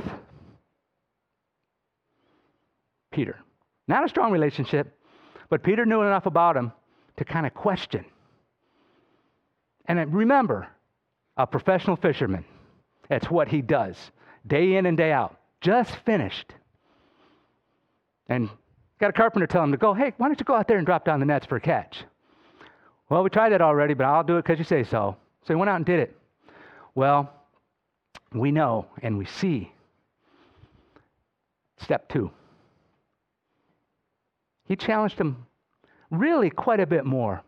[3.13, 3.39] Peter.
[3.89, 4.99] Not a strong relationship,
[5.49, 6.73] but Peter knew enough about him
[7.17, 8.05] to kind of question.
[9.87, 10.69] And remember,
[11.37, 12.45] a professional fisherman.
[13.09, 13.97] That's what he does,
[14.47, 15.39] day in and day out.
[15.61, 16.55] Just finished.
[18.29, 18.49] And
[19.01, 20.87] got a carpenter tell him to go, hey, why don't you go out there and
[20.87, 22.05] drop down the nets for a catch?
[23.09, 25.17] Well, we tried that already, but I'll do it because you say so.
[25.45, 26.17] So he went out and did it.
[26.95, 27.31] Well,
[28.33, 29.73] we know and we see.
[31.79, 32.31] Step two
[34.65, 35.47] he challenged him
[36.11, 37.43] really quite a bit more.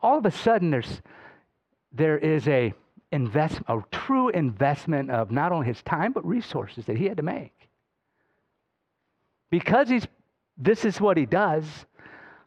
[0.00, 1.02] All of a sudden, there's,
[1.92, 2.74] there is a,
[3.10, 7.22] invest, a true investment of not only his time, but resources that he had to
[7.22, 7.68] make.
[9.50, 10.06] Because he's,
[10.56, 11.64] this is what he does.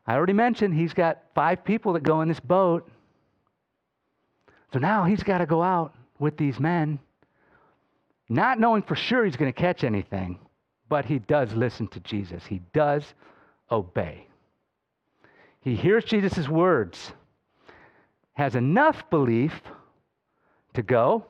[0.07, 2.89] I already mentioned he's got five people that go in this boat.
[4.73, 6.99] So now he's got to go out with these men,
[8.29, 10.39] not knowing for sure he's going to catch anything,
[10.89, 12.45] but he does listen to Jesus.
[12.45, 13.13] He does
[13.71, 14.27] obey.
[15.61, 17.11] He hears Jesus' words,
[18.33, 19.61] has enough belief
[20.73, 21.25] to go,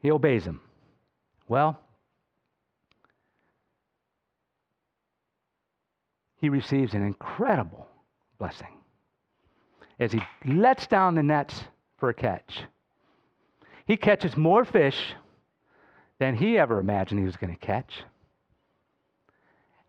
[0.00, 0.60] he obeys him.
[1.48, 1.78] Well,
[6.40, 7.86] he receives an incredible
[8.38, 8.78] blessing
[9.98, 11.64] as he lets down the nets
[11.98, 12.62] for a catch.
[13.86, 15.14] He catches more fish
[16.18, 18.02] than he ever imagined he was going to catch.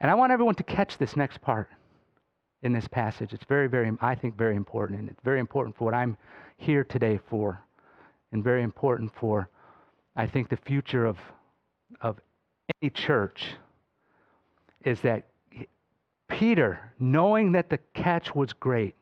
[0.01, 1.69] And I want everyone to catch this next part
[2.62, 3.33] in this passage.
[3.33, 4.99] It's very, very, I think, very important.
[4.99, 6.17] And it's very important for what I'm
[6.57, 7.62] here today for,
[8.31, 9.49] and very important for,
[10.15, 11.17] I think, the future of,
[12.01, 12.19] of
[12.81, 13.47] any church
[14.85, 15.27] is that
[16.29, 18.95] Peter, knowing that the catch was great,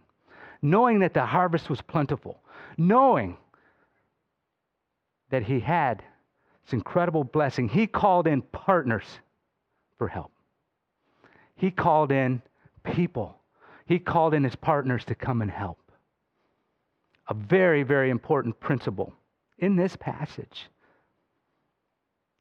[0.62, 2.39] knowing that the harvest was plentiful,
[2.77, 3.38] knowing
[5.29, 6.01] that he had
[6.65, 9.05] this incredible blessing, he called in partners
[9.97, 10.31] for help.
[11.58, 12.41] He called in
[12.84, 13.38] people,
[13.86, 15.80] he called in his partners to come and help.
[17.28, 19.13] A very, very important principle
[19.58, 20.70] in this passage.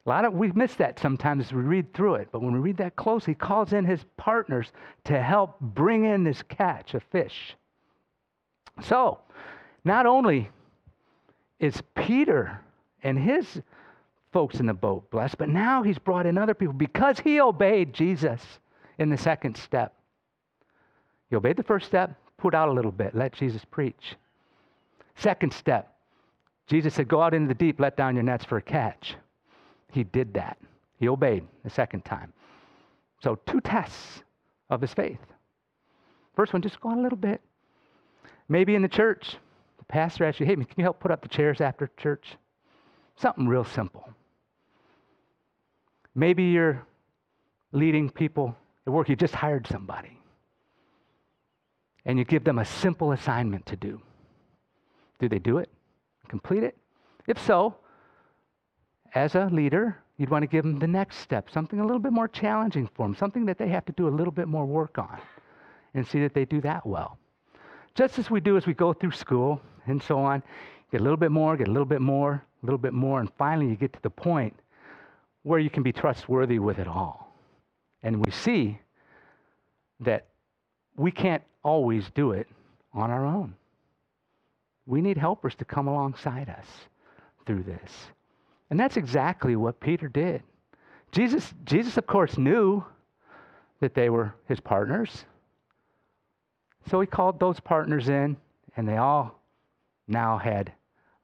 [0.04, 2.60] A lot of we miss that sometimes as we read through it, but when we
[2.60, 4.70] read that close, he calls in his partners
[5.04, 7.56] to help bring in this catch of fish.
[8.82, 9.18] So,
[9.84, 10.50] not only
[11.58, 12.60] is Peter
[13.02, 13.60] and his
[14.32, 17.92] folks in the boat blessed, but now he's brought in other people because he obeyed
[17.92, 18.42] Jesus
[18.98, 19.94] in the second step.
[21.30, 24.16] You obeyed the first step, put out a little bit, let Jesus preach.
[25.16, 25.96] Second step,
[26.66, 29.14] Jesus said, Go out into the deep, let down your nets for a catch.
[29.92, 30.58] He did that.
[30.98, 32.32] He obeyed the second time.
[33.22, 34.22] So, two tests
[34.70, 35.18] of his faith.
[36.34, 37.40] First one, just go out a little bit.
[38.48, 39.36] Maybe in the church,
[39.78, 42.36] the pastor asks you, hey, can you help put up the chairs after church?
[43.16, 44.08] Something real simple.
[46.14, 46.86] Maybe you're
[47.72, 48.54] leading people
[48.86, 50.18] at work, you just hired somebody,
[52.04, 54.00] and you give them a simple assignment to do.
[55.18, 55.70] Do they do it?
[56.28, 56.76] Complete it?
[57.26, 57.76] If so,
[59.14, 62.12] as a leader, you'd want to give them the next step, something a little bit
[62.12, 64.98] more challenging for them, something that they have to do a little bit more work
[64.98, 65.18] on,
[65.94, 67.18] and see that they do that well.
[67.94, 70.42] Just as we do as we go through school and so on,
[70.92, 73.30] get a little bit more, get a little bit more, a little bit more, and
[73.38, 74.54] finally you get to the point
[75.42, 77.25] where you can be trustworthy with it all.
[78.06, 78.78] And we see
[79.98, 80.26] that
[80.96, 82.46] we can't always do it
[82.94, 83.56] on our own.
[84.86, 86.66] We need helpers to come alongside us
[87.44, 87.90] through this.
[88.70, 90.44] And that's exactly what Peter did.
[91.10, 92.84] Jesus, Jesus, of course, knew
[93.80, 95.24] that they were his partners.
[96.88, 98.36] So he called those partners in,
[98.76, 99.42] and they all
[100.06, 100.72] now had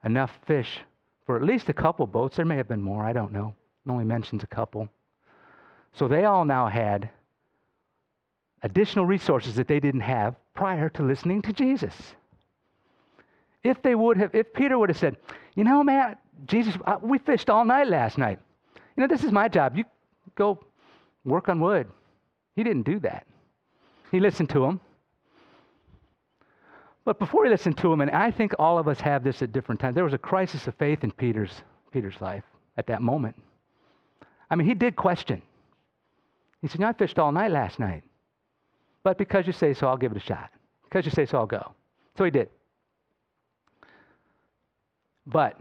[0.03, 0.81] enough fish
[1.25, 2.35] for at least a couple boats.
[2.35, 3.55] There may have been more, I don't know.
[3.85, 4.89] It only mentions a couple.
[5.93, 7.09] So they all now had
[8.63, 11.93] additional resources that they didn't have prior to listening to Jesus.
[13.63, 15.17] If they would have, if Peter would have said,
[15.55, 18.39] you know, man, Jesus, uh, we fished all night last night.
[18.95, 19.77] You know, this is my job.
[19.77, 19.85] You
[20.35, 20.59] go
[21.23, 21.87] work on wood.
[22.55, 23.25] He didn't do that.
[24.11, 24.79] He listened to him.
[27.05, 29.51] But before he listened to him, and I think all of us have this at
[29.51, 32.43] different times, there was a crisis of faith in Peter's, Peter's life
[32.77, 33.35] at that moment.
[34.49, 35.41] I mean, he did question.
[36.63, 38.03] He said, you I fished all night last night.
[39.03, 40.49] But because you say so, I'll give it a shot.
[40.85, 41.73] Because you say so, I'll go.
[42.17, 42.47] So he did.
[45.27, 45.59] But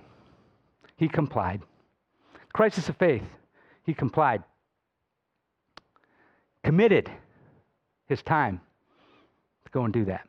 [0.96, 1.60] he complied.
[2.52, 3.24] Crisis of faith,
[3.84, 4.44] he complied.
[6.62, 7.10] Committed
[8.06, 8.60] his time
[9.64, 10.28] to go and do that.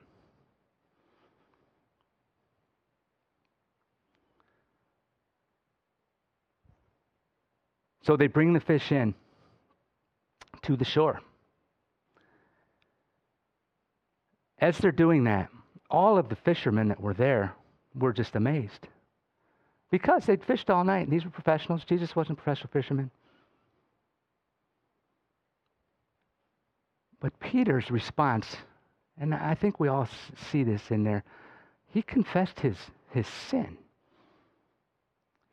[8.01, 9.13] So they bring the fish in
[10.63, 11.21] to the shore.
[14.59, 15.49] As they're doing that,
[15.89, 17.53] all of the fishermen that were there
[17.93, 18.87] were just amazed
[19.91, 21.83] because they'd fished all night and these were professionals.
[21.83, 23.11] Jesus wasn't a professional fisherman.
[27.19, 28.57] But Peter's response,
[29.19, 30.09] and I think we all
[30.51, 31.23] see this in there,
[31.91, 32.75] he confessed his,
[33.11, 33.77] his sin.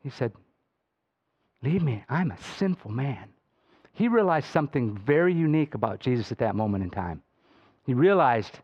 [0.01, 0.33] He said,
[1.61, 2.03] Leave me.
[2.09, 3.29] I'm a sinful man.
[4.01, 7.21] He realized something very unique about Jesus at that moment in time.
[7.85, 8.57] He realized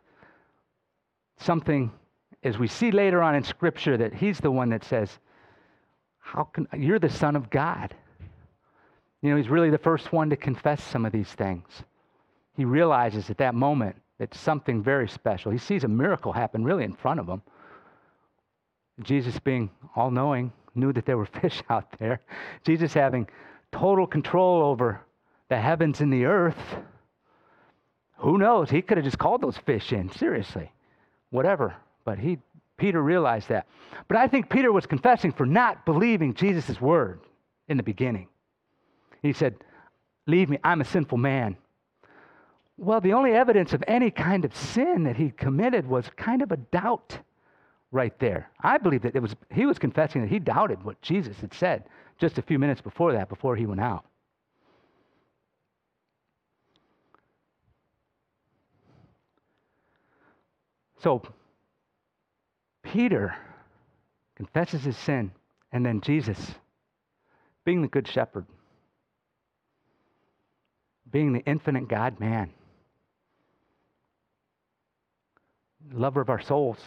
[1.38, 1.92] something,
[2.44, 5.20] as we see later on in Scripture, that he's the one that says,
[6.18, 7.94] How can you're the Son of God?
[9.22, 11.84] You know, he's really the first one to confess some of these things.
[12.56, 15.52] He realizes at that moment that something very special.
[15.52, 17.44] He sees a miracle happen really in front of him.
[19.04, 22.22] Jesus being all knowing, knew that there were fish out there.
[22.66, 23.28] Jesus having
[23.72, 25.04] total control over
[25.50, 26.58] the heavens and the earth.
[28.18, 28.70] Who knows?
[28.70, 30.72] He could have just called those fish in, seriously.
[31.30, 31.76] Whatever.
[32.04, 32.40] But he
[32.78, 33.68] Peter realized that.
[34.08, 37.20] But I think Peter was confessing for not believing Jesus' word
[37.68, 38.28] in the beginning.
[39.22, 39.56] He said,
[40.28, 41.58] Leave me, I'm a sinful man.
[42.78, 46.52] Well, the only evidence of any kind of sin that he committed was kind of
[46.52, 47.18] a doubt
[47.92, 48.52] right there.
[48.62, 51.86] I believe that it was he was confessing that he doubted what Jesus had said
[52.20, 54.06] just a few minutes before that, before he went out.
[61.04, 61.22] So
[62.84, 63.36] Peter
[64.36, 65.32] confesses his sin,
[65.72, 66.40] and then Jesus,
[67.66, 68.46] being the good shepherd,
[71.12, 72.52] being the infinite God man,
[75.92, 76.78] lover of our souls,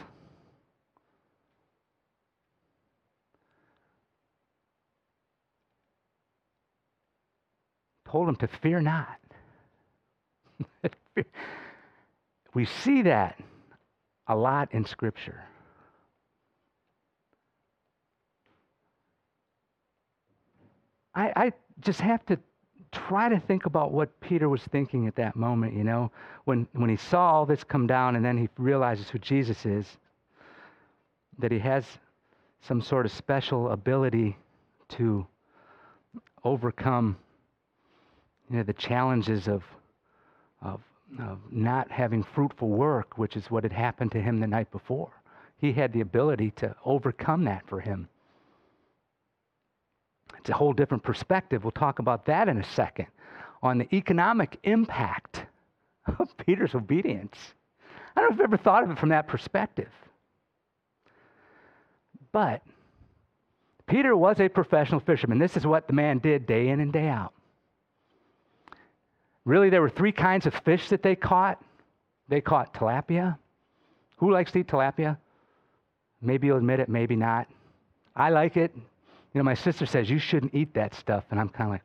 [8.09, 9.19] told him to fear not.
[12.55, 13.39] we see that
[14.31, 15.43] a lot in Scripture.
[21.15, 22.39] I, I just have to
[22.93, 26.13] try to think about what Peter was thinking at that moment, you know,
[26.45, 29.87] when, when he saw all this come down and then he realizes who Jesus is,
[31.39, 31.85] that he has
[32.61, 34.37] some sort of special ability
[34.91, 35.27] to
[36.45, 37.17] overcome
[38.49, 39.65] you know, the challenges of,
[40.63, 40.81] of,
[41.19, 45.11] of not having fruitful work, which is what had happened to him the night before.
[45.59, 48.09] He had the ability to overcome that for him.
[50.39, 51.65] It's a whole different perspective.
[51.65, 53.07] We'll talk about that in a second
[53.63, 55.45] on the economic impact
[56.19, 57.37] of Peter's obedience.
[58.17, 59.91] I don't know if you've ever thought of it from that perspective.
[62.33, 62.63] But
[63.87, 65.39] Peter was a professional fisherman.
[65.39, 67.35] This is what the man did day in and day out.
[69.45, 71.63] Really, there were three kinds of fish that they caught.
[72.29, 73.39] They caught tilapia.
[74.19, 75.17] Who likes to eat tilapia?
[76.21, 77.49] Maybe you'll admit it, maybe not.
[78.15, 78.73] I like it.
[78.75, 81.83] You know, my sister says you shouldn't eat that stuff, and I'm kind of like,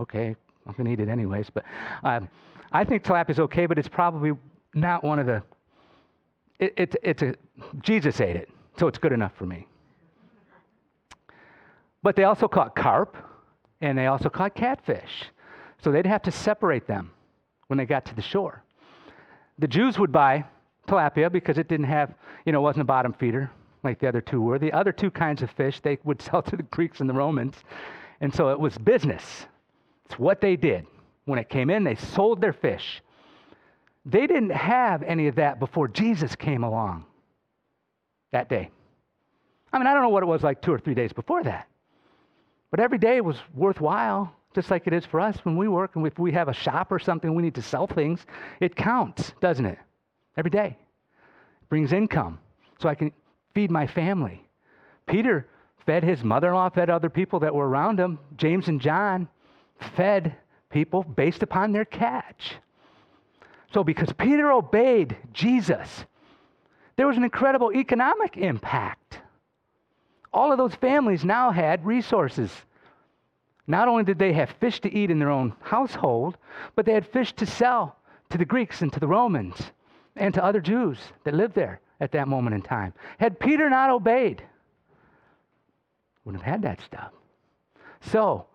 [0.00, 0.34] okay,
[0.66, 1.48] I'm going to eat it anyways.
[1.50, 1.64] But
[2.02, 2.28] um,
[2.72, 4.32] I think tilapia is okay, but it's probably
[4.74, 5.42] not one of the.
[6.58, 7.34] It, it, it's a
[7.80, 9.66] Jesus ate it, so it's good enough for me.
[12.02, 13.16] But they also caught carp,
[13.80, 15.30] and they also caught catfish.
[15.82, 17.10] So they'd have to separate them
[17.68, 18.62] when they got to the shore.
[19.58, 20.44] The Jews would buy
[20.86, 23.50] tilapia because it didn't have, you know, wasn't a bottom feeder
[23.82, 24.58] like the other two were.
[24.58, 27.56] The other two kinds of fish they would sell to the Greeks and the Romans.
[28.20, 29.46] And so it was business.
[30.06, 30.86] It's what they did.
[31.24, 33.02] When it came in, they sold their fish.
[34.04, 37.04] They didn't have any of that before Jesus came along
[38.30, 38.70] that day.
[39.72, 41.66] I mean, I don't know what it was like two or three days before that.
[42.70, 46.06] But every day was worthwhile, just like it is for us when we work and
[46.06, 48.24] if we have a shop or something, we need to sell things.
[48.58, 49.78] It counts, doesn't it?
[50.38, 50.78] Every day.
[51.62, 52.40] It brings income
[52.80, 53.12] so I can
[53.54, 54.42] feed my family.
[55.06, 55.46] Peter
[55.84, 58.18] fed his mother in law, fed other people that were around him.
[58.38, 59.28] James and John
[59.94, 60.34] fed
[60.70, 62.54] people based upon their catch.
[63.74, 66.06] So, because Peter obeyed Jesus,
[66.96, 69.20] there was an incredible economic impact.
[70.32, 72.50] All of those families now had resources.
[73.66, 76.36] Not only did they have fish to eat in their own household,
[76.74, 77.96] but they had fish to sell
[78.30, 79.72] to the Greeks and to the Romans
[80.14, 82.92] and to other Jews that lived there at that moment in time.
[83.18, 84.42] Had Peter not obeyed,
[86.24, 87.12] wouldn't have had that stuff.
[88.00, 88.46] So,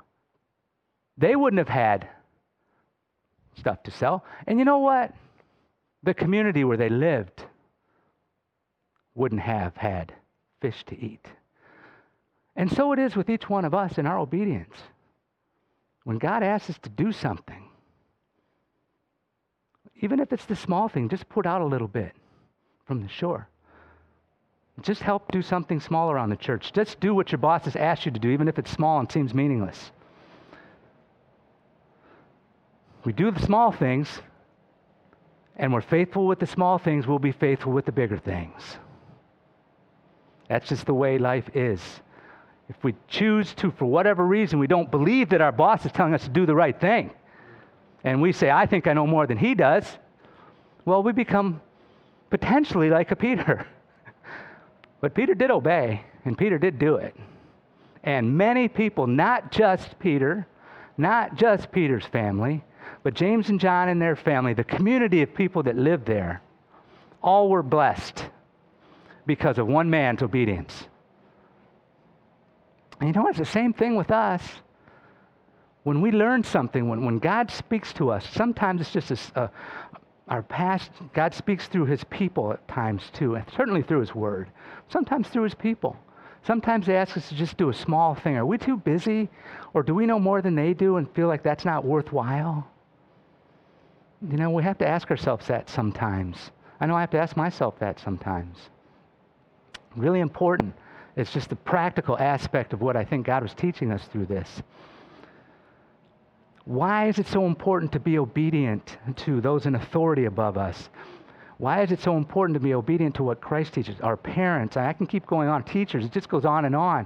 [1.17, 2.07] they wouldn't have had
[3.57, 4.23] stuff to sell.
[4.47, 5.13] And you know what?
[6.03, 7.43] The community where they lived
[9.13, 10.13] wouldn't have had
[10.61, 11.25] fish to eat.
[12.55, 14.75] And so it is with each one of us in our obedience.
[16.03, 17.69] When God asks us to do something,
[20.01, 22.13] even if it's the small thing, just put out a little bit
[22.85, 23.47] from the shore.
[24.81, 26.73] Just help do something small around the church.
[26.73, 29.11] Just do what your boss has asked you to do, even if it's small and
[29.11, 29.91] seems meaningless.
[33.03, 34.21] We do the small things,
[35.55, 38.77] and we're faithful with the small things, we'll be faithful with the bigger things.
[40.47, 41.79] That's just the way life is.
[42.71, 46.13] If we choose to, for whatever reason, we don't believe that our boss is telling
[46.13, 47.11] us to do the right thing,
[48.05, 49.85] and we say, I think I know more than he does,
[50.85, 51.59] well, we become
[52.29, 53.67] potentially like a Peter.
[55.01, 57.13] but Peter did obey, and Peter did do it.
[58.05, 60.47] And many people, not just Peter,
[60.97, 62.63] not just Peter's family,
[63.03, 66.41] but James and John and their family, the community of people that lived there,
[67.21, 68.27] all were blessed
[69.25, 70.87] because of one man's obedience.
[73.01, 74.43] And you know, it's the same thing with us.
[75.83, 79.51] When we learn something, when, when God speaks to us, sometimes it's just a, a,
[80.27, 84.51] our past, God speaks through his people at times too, and certainly through his word,
[84.87, 85.97] sometimes through his people.
[86.43, 88.35] Sometimes they ask us to just do a small thing.
[88.35, 89.29] Are we too busy?
[89.73, 92.67] Or do we know more than they do and feel like that's not worthwhile?
[94.27, 96.51] You know, we have to ask ourselves that sometimes.
[96.79, 98.57] I know I have to ask myself that sometimes.
[99.95, 100.75] Really important.
[101.15, 104.61] It's just the practical aspect of what I think God was teaching us through this.
[106.65, 110.89] Why is it so important to be obedient to those in authority above us?
[111.57, 113.99] Why is it so important to be obedient to what Christ teaches?
[114.01, 117.05] Our parents, I can keep going on, teachers, it just goes on and on.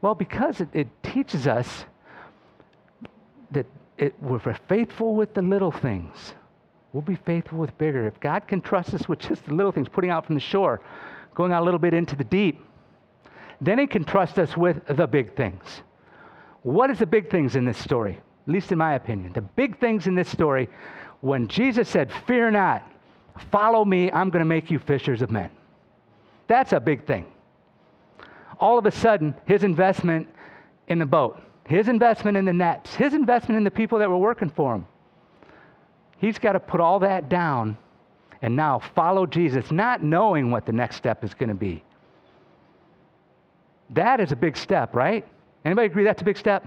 [0.00, 1.84] Well, because it, it teaches us
[3.50, 3.66] that
[3.98, 4.38] it, we're
[4.68, 6.34] faithful with the little things
[6.96, 8.06] We'll be faithful with bigger.
[8.06, 10.80] If God can trust us with just the little things, putting out from the shore,
[11.34, 12.64] going out a little bit into the deep,
[13.60, 15.62] then He can trust us with the big things.
[16.62, 18.18] What is the big things in this story?
[18.46, 19.32] At least in my opinion.
[19.32, 20.68] The big things in this story,
[21.20, 22.90] when Jesus said, Fear not,
[23.50, 25.50] follow me, I'm going to make you fishers of men.
[26.48, 27.26] That's a big thing.
[28.58, 30.28] All of a sudden, his investment
[30.88, 34.18] in the boat, his investment in the nets, his investment in the people that were
[34.18, 34.86] working for him,
[36.18, 37.76] He's got to put all that down
[38.42, 41.82] and now follow Jesus, not knowing what the next step is going to be.
[43.90, 45.26] That is a big step, right?
[45.64, 46.66] Anybody agree that's a big step?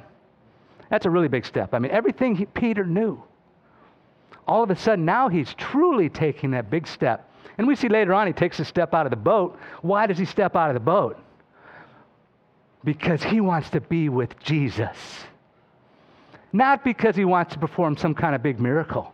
[0.89, 1.73] That's a really big step.
[1.73, 3.21] I mean, everything he, Peter knew.
[4.47, 7.31] All of a sudden, now he's truly taking that big step.
[7.57, 9.59] And we see later on he takes a step out of the boat.
[9.81, 11.19] Why does he step out of the boat?
[12.83, 14.97] Because he wants to be with Jesus.
[16.51, 19.13] Not because he wants to perform some kind of big miracle.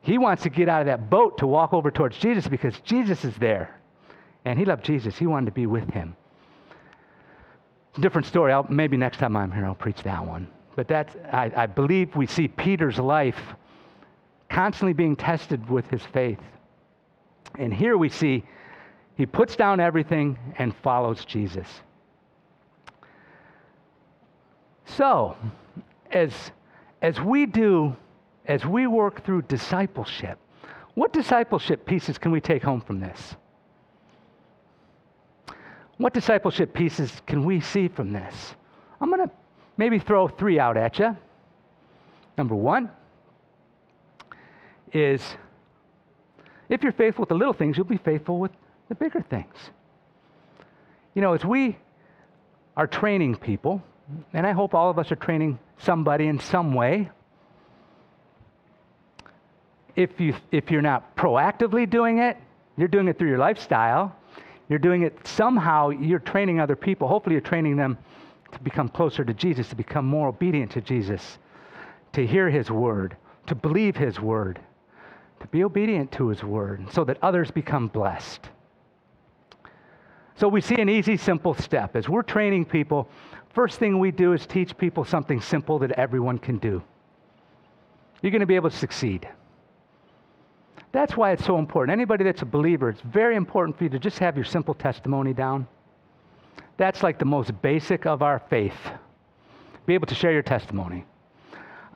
[0.00, 3.24] He wants to get out of that boat to walk over towards Jesus because Jesus
[3.24, 3.78] is there.
[4.44, 6.16] And he loved Jesus, he wanted to be with him.
[8.00, 8.52] Different story.
[8.52, 10.48] I'll, maybe next time I'm here, I'll preach that one.
[10.74, 13.38] But that's, I, I believe we see Peter's life
[14.48, 16.40] constantly being tested with his faith.
[17.58, 18.44] And here we see
[19.16, 21.68] he puts down everything and follows Jesus.
[24.86, 25.36] So,
[26.10, 26.32] as,
[27.02, 27.94] as we do,
[28.46, 30.38] as we work through discipleship,
[30.94, 33.36] what discipleship pieces can we take home from this?
[36.02, 38.56] What discipleship pieces can we see from this?
[39.00, 39.32] I'm going to
[39.76, 41.16] maybe throw three out at you.
[42.36, 42.90] Number one
[44.92, 45.22] is
[46.68, 48.50] if you're faithful with the little things, you'll be faithful with
[48.88, 49.54] the bigger things.
[51.14, 51.78] You know, as we
[52.76, 53.80] are training people,
[54.32, 57.10] and I hope all of us are training somebody in some way.
[59.94, 62.38] If, you, if you're not proactively doing it,
[62.76, 64.16] you're doing it through your lifestyle.
[64.72, 67.06] You're doing it somehow, you're training other people.
[67.06, 67.98] Hopefully, you're training them
[68.52, 71.36] to become closer to Jesus, to become more obedient to Jesus,
[72.14, 73.14] to hear his word,
[73.48, 74.58] to believe his word,
[75.40, 78.48] to be obedient to his word, so that others become blessed.
[80.36, 81.94] So we see an easy, simple step.
[81.94, 83.10] As we're training people,
[83.50, 86.82] first thing we do is teach people something simple that everyone can do.
[88.22, 89.28] You're going to be able to succeed.
[90.92, 91.92] That's why it's so important.
[91.92, 95.32] Anybody that's a believer, it's very important for you to just have your simple testimony
[95.32, 95.66] down.
[96.76, 98.76] That's like the most basic of our faith.
[99.86, 101.04] Be able to share your testimony.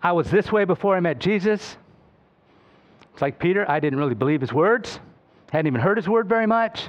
[0.02, 1.76] I was this way before I met Jesus.
[3.12, 5.00] It's like Peter, I didn't really believe his words,
[5.50, 6.88] hadn't even heard his word very much.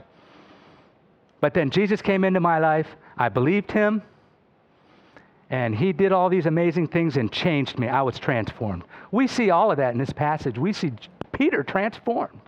[1.39, 2.87] But then Jesus came into my life.
[3.17, 4.01] I believed him.
[5.49, 7.87] And he did all these amazing things and changed me.
[7.87, 8.83] I was transformed.
[9.11, 10.57] We see all of that in this passage.
[10.57, 10.91] We see
[11.37, 12.41] Peter transformed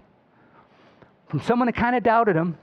[1.27, 2.57] from someone that kind of doubted him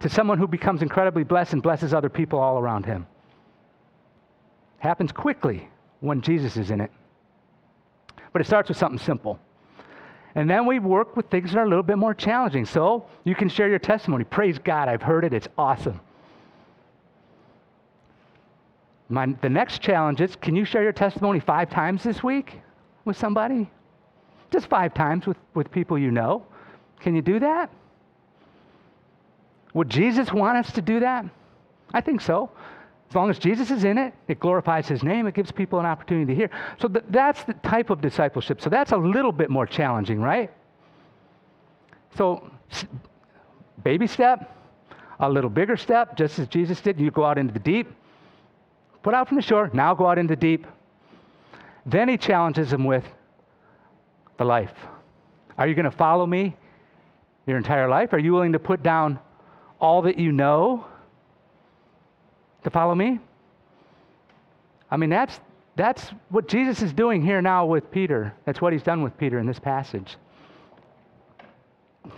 [0.00, 3.06] to someone who becomes incredibly blessed and blesses other people all around him.
[4.78, 5.68] Happens quickly
[6.00, 6.90] when Jesus is in it.
[8.32, 9.38] But it starts with something simple.
[10.34, 12.66] And then we work with things that are a little bit more challenging.
[12.66, 14.24] So you can share your testimony.
[14.24, 16.00] Praise God, I've heard it, it's awesome.
[19.08, 22.58] My, the next challenge is can you share your testimony five times this week
[23.04, 23.70] with somebody?
[24.54, 26.46] Just five times with, with people you know.
[27.00, 27.70] Can you do that?
[29.72, 31.24] Would Jesus want us to do that?
[31.92, 32.52] I think so.
[33.08, 35.86] As long as Jesus is in it, it glorifies his name, it gives people an
[35.86, 36.50] opportunity to hear.
[36.80, 38.60] So th- that's the type of discipleship.
[38.60, 40.52] So that's a little bit more challenging, right?
[42.16, 42.84] So, s-
[43.82, 44.56] baby step,
[45.18, 47.00] a little bigger step, just as Jesus did.
[47.00, 47.92] You go out into the deep,
[49.02, 50.64] put out from the shore, now go out into the deep.
[51.84, 53.04] Then he challenges them with
[54.36, 54.72] the life.
[55.56, 56.56] Are you going to follow me
[57.46, 58.12] your entire life?
[58.12, 59.18] Are you willing to put down
[59.80, 60.86] all that you know
[62.64, 63.20] to follow me?
[64.90, 65.38] I mean, that's,
[65.76, 68.34] that's what Jesus is doing here now with Peter.
[68.44, 70.16] That's what he's done with Peter in this passage.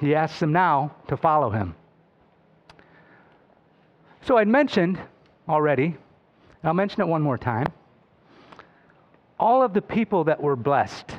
[0.01, 1.75] He asks him now to follow him.
[4.23, 4.99] So I'd mentioned
[5.49, 5.97] already, and
[6.65, 7.67] I'll mention it one more time.
[9.39, 11.13] All of the people that were blessed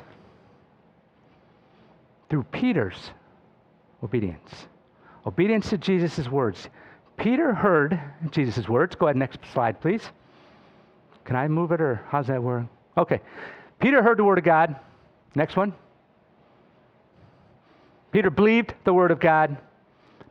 [2.28, 3.10] through Peter's
[4.02, 4.66] obedience.
[5.26, 6.68] Obedience to Jesus' words.
[7.16, 8.00] Peter heard
[8.30, 8.94] Jesus' words.
[8.94, 10.02] Go ahead, next slide, please.
[11.24, 12.64] Can I move it or how's that work?
[12.96, 13.20] Okay.
[13.80, 14.76] Peter heard the word of God.
[15.34, 15.74] Next one.
[18.12, 19.58] Peter believed the word of God.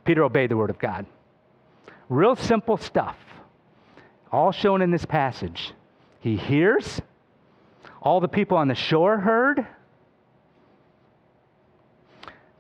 [0.06, 1.06] Peter obeyed the word of God.
[2.10, 3.18] Real simple stuff.
[4.32, 5.74] All shown in this passage.
[6.20, 7.02] He hears.
[8.02, 9.68] All the people on the shore heard.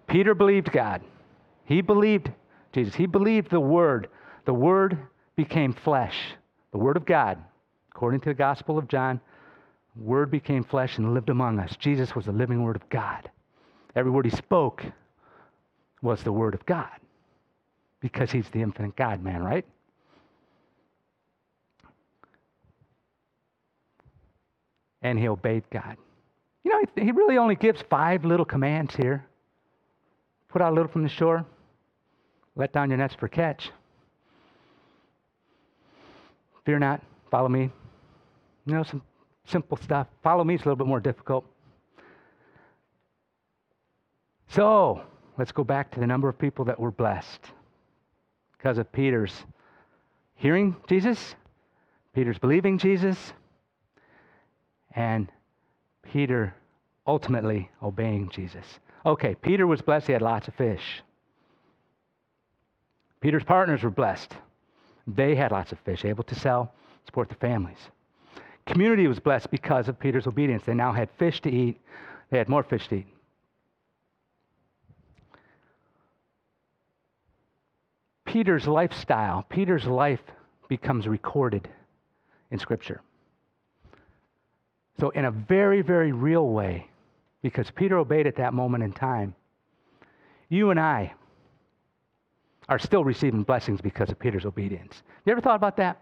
[0.07, 1.01] Peter believed God.
[1.65, 2.31] He believed
[2.71, 2.95] Jesus.
[2.95, 4.07] He believed the Word.
[4.45, 4.97] The Word
[5.35, 6.17] became flesh.
[6.71, 7.37] The Word of God,
[7.91, 9.19] according to the Gospel of John,
[9.95, 11.75] Word became flesh and lived among us.
[11.77, 13.29] Jesus was the living Word of God.
[13.95, 14.83] Every word he spoke
[16.01, 16.91] was the Word of God
[17.99, 19.65] because he's the infinite God man, right?
[25.01, 25.97] And he obeyed God.
[26.63, 29.25] You know, he really only gives five little commands here
[30.49, 31.45] put out a little from the shore,
[32.55, 33.71] let down your nets for catch.
[36.65, 37.71] Fear not, follow me.
[38.65, 39.01] You know, some
[39.45, 40.07] simple stuff.
[40.23, 41.45] Follow me is a little bit more difficult.
[44.49, 45.01] So,
[45.37, 47.41] let's go back to the number of people that were blessed
[48.57, 49.45] because of Peter's
[50.35, 51.35] hearing Jesus,
[52.13, 53.33] Peter's believing Jesus,
[54.95, 55.31] and
[56.11, 56.55] Peter
[57.05, 58.65] ultimately obeying Jesus.
[59.07, 61.01] Okay, Peter was blessed, he had lots of fish.
[63.21, 64.35] Peter's partners were blessed.
[65.07, 66.73] They had lots of fish, able to sell,
[67.05, 67.77] support their families.
[68.65, 70.63] Community was blessed because of Peter's obedience.
[70.65, 71.79] They now had fish to eat,
[72.31, 73.07] they had more fish to eat.
[78.25, 80.21] Peter's lifestyle, Peter's life
[80.67, 81.69] becomes recorded
[82.51, 82.99] in Scripture.
[84.99, 86.89] So, in a very, very real way,
[87.41, 89.35] because Peter obeyed at that moment in time,
[90.49, 91.13] you and I
[92.69, 95.03] are still receiving blessings because of Peter's obedience.
[95.25, 96.01] You ever thought about that?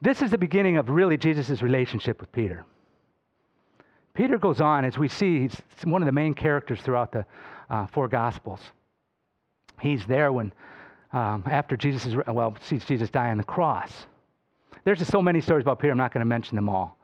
[0.00, 2.64] This is the beginning of really Jesus' relationship with Peter.
[4.14, 7.24] Peter goes on, as we see, he's one of the main characters throughout the
[7.70, 8.60] uh, four Gospels.
[9.80, 10.52] He's there when,
[11.12, 13.92] um, after Jesus is, well, sees Jesus die on the cross.
[14.84, 16.97] There's just so many stories about Peter, I'm not going to mention them all.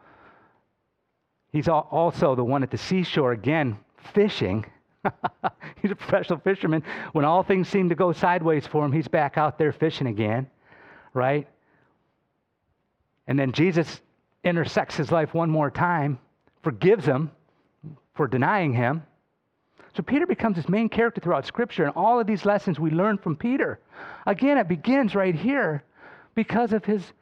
[1.54, 3.78] He's also the one at the seashore again,
[4.12, 4.66] fishing.
[5.80, 6.82] he's a professional fisherman.
[7.12, 10.48] When all things seem to go sideways for him, he's back out there fishing again,
[11.12, 11.46] right?
[13.28, 14.00] And then Jesus
[14.42, 16.18] intersects his life one more time,
[16.64, 17.30] forgives him
[18.14, 19.04] for denying him.
[19.96, 23.16] So Peter becomes his main character throughout Scripture, and all of these lessons we learn
[23.16, 23.78] from Peter.
[24.26, 25.84] Again, it begins right here
[26.34, 27.12] because of his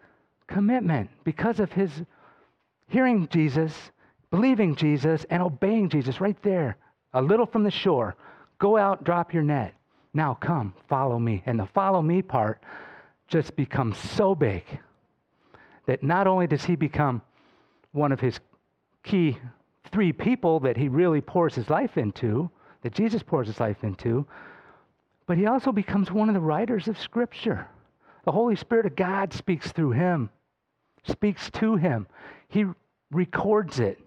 [0.46, 1.90] commitment, because of his
[2.88, 3.92] hearing Jesus,
[4.32, 6.78] believing Jesus, and obeying Jesus right there,
[7.12, 8.16] a little from the shore.
[8.58, 9.74] Go out, drop your net.
[10.14, 11.42] Now come, follow me.
[11.44, 12.62] And the follow me part
[13.28, 14.64] just becomes so big
[15.86, 17.20] that not only does he become
[17.92, 18.40] one of his
[19.02, 19.36] key
[19.90, 24.26] three people that he really pours his life into, that Jesus pours his life into,
[25.26, 27.68] but he also becomes one of the writers of Scripture.
[28.24, 30.30] The Holy Spirit of God speaks through him,
[31.04, 32.06] speaks to him.
[32.48, 32.64] He
[33.10, 34.00] records it,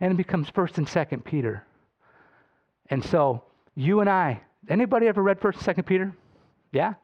[0.00, 1.64] and it becomes 1st and 2nd Peter.
[2.90, 3.42] And so,
[3.74, 6.16] you and I, anybody ever read 1st and 2nd Peter?
[6.72, 6.94] Yeah?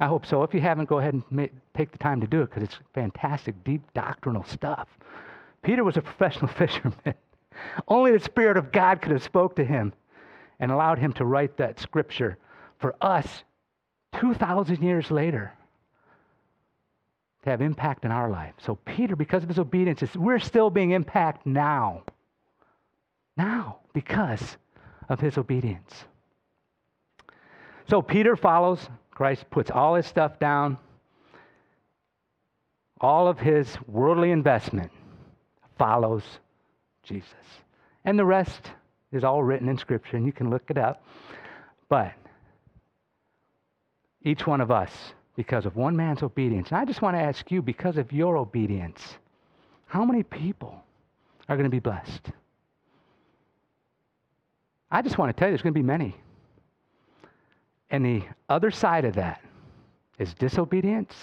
[0.00, 0.42] I hope so.
[0.42, 3.62] If you haven't, go ahead and take the time to do it because it's fantastic,
[3.62, 4.88] deep doctrinal stuff.
[5.62, 7.14] Peter was a professional fisherman.
[7.86, 9.92] Only the Spirit of God could have spoke to him
[10.58, 12.38] and allowed him to write that scripture
[12.78, 13.44] for us
[14.18, 15.52] 2,000 years later
[17.44, 18.54] to have impact in our life.
[18.58, 22.02] So Peter, because of his obedience, we're still being impacted now.
[23.36, 24.56] Now, because
[25.08, 26.04] of his obedience.
[27.88, 30.78] So Peter follows Christ puts all his stuff down,
[33.00, 34.90] all of his worldly investment
[35.78, 36.22] follows
[37.02, 37.28] Jesus.
[38.04, 38.70] And the rest
[39.12, 41.04] is all written in Scripture, and you can look it up.
[41.88, 42.14] But
[44.22, 44.90] each one of us,
[45.36, 48.36] because of one man's obedience, and I just want to ask you, because of your
[48.36, 49.18] obedience,
[49.86, 50.82] how many people
[51.48, 52.30] are going to be blessed?
[54.92, 56.14] I just want to tell you, there's going to be many.
[57.88, 59.42] And the other side of that
[60.18, 61.14] is disobedience.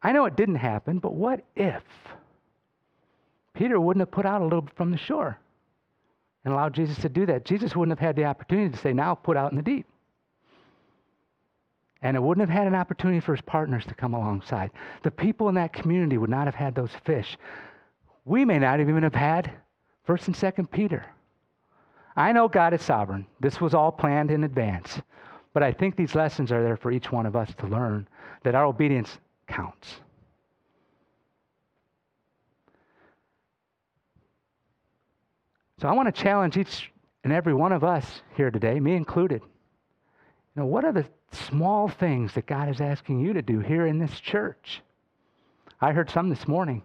[0.00, 1.82] I know it didn't happen, but what if
[3.54, 5.36] Peter wouldn't have put out a little bit from the shore
[6.44, 7.44] and allowed Jesus to do that?
[7.44, 9.86] Jesus wouldn't have had the opportunity to say, now put out in the deep.
[12.02, 14.70] And it wouldn't have had an opportunity for his partners to come alongside.
[15.02, 17.36] The people in that community would not have had those fish.
[18.24, 19.50] We may not even have had
[20.06, 21.04] 1st and 2nd Peter.
[22.16, 23.26] I know God is sovereign.
[23.40, 25.00] This was all planned in advance.
[25.52, 28.08] But I think these lessons are there for each one of us to learn
[28.42, 30.00] that our obedience counts.
[35.80, 36.90] So I want to challenge each
[37.24, 39.42] and every one of us here today, me included.
[39.42, 43.86] You know, what are the small things that God is asking you to do here
[43.86, 44.82] in this church?
[45.80, 46.82] I heard some this morning.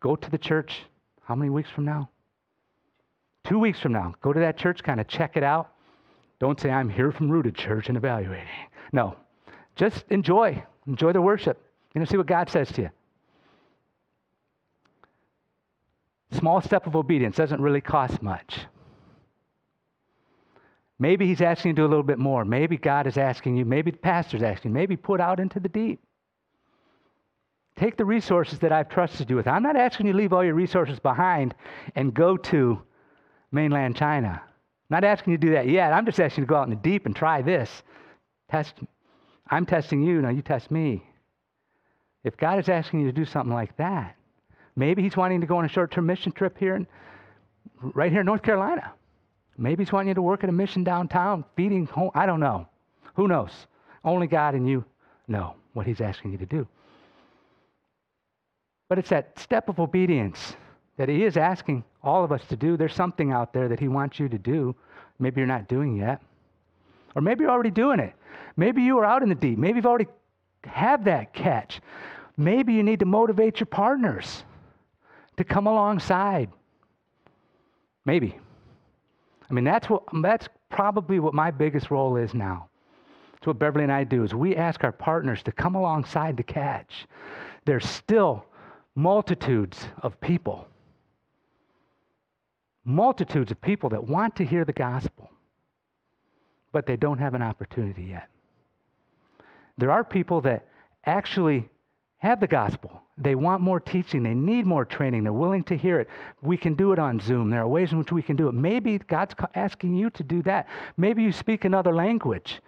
[0.00, 0.82] Go to the church
[1.22, 2.10] how many weeks from now?
[3.44, 5.70] Two weeks from now, go to that church, kind of check it out.
[6.40, 8.48] Don't say, I'm here from Rooted Church and evaluating.
[8.92, 9.16] No,
[9.76, 10.62] just enjoy.
[10.86, 11.60] Enjoy the worship.
[11.94, 12.90] You know, see what God says to you.
[16.32, 18.58] Small step of obedience doesn't really cost much.
[20.98, 22.44] Maybe he's asking you to do a little bit more.
[22.44, 24.74] Maybe God is asking you, maybe the pastor's asking, You.
[24.74, 26.00] maybe put out into the deep.
[27.76, 29.48] Take the resources that I've trusted you with.
[29.48, 31.54] I'm not asking you to leave all your resources behind
[31.96, 32.80] and go to
[33.54, 34.42] mainland China.
[34.90, 35.92] Not asking you to do that yet.
[35.92, 37.82] I'm just asking you to go out in the deep and try this.
[38.50, 38.74] Test.
[39.50, 41.02] I'm testing you, now you test me.
[42.24, 44.16] If God is asking you to do something like that,
[44.76, 46.86] maybe He's wanting to go on a short term mission trip here, in,
[47.94, 48.92] right here in North Carolina.
[49.56, 52.10] Maybe He's wanting you to work at a mission downtown, feeding home.
[52.14, 52.66] I don't know.
[53.14, 53.52] Who knows?
[54.04, 54.84] Only God and you
[55.28, 56.66] know what He's asking you to do.
[58.88, 60.56] But it's that step of obedience
[60.96, 62.76] that He is asking all of us to do.
[62.76, 64.74] There's something out there that He wants you to do.
[65.18, 66.22] Maybe you're not doing yet.
[67.14, 68.14] Or maybe you're already doing it.
[68.56, 69.58] Maybe you are out in the deep.
[69.58, 70.08] Maybe you've already
[70.64, 71.80] have that catch.
[72.36, 74.44] Maybe you need to motivate your partners
[75.36, 76.50] to come alongside.
[78.04, 78.38] Maybe.
[79.48, 82.68] I mean, that's what that's probably what my biggest role is now.
[83.36, 86.42] It's what Beverly and I do is we ask our partners to come alongside the
[86.42, 87.06] catch.
[87.64, 88.44] There's still
[88.94, 90.66] multitudes of people.
[92.84, 95.30] Multitudes of people that want to hear the gospel,
[96.72, 98.28] but they don't have an opportunity yet.
[99.78, 100.66] There are people that
[101.06, 101.68] actually
[102.18, 103.02] have the gospel.
[103.16, 104.22] They want more teaching.
[104.22, 105.22] They need more training.
[105.22, 106.08] They're willing to hear it.
[106.42, 107.50] We can do it on Zoom.
[107.50, 108.52] There are ways in which we can do it.
[108.52, 110.68] Maybe God's asking you to do that.
[110.96, 112.60] Maybe you speak another language.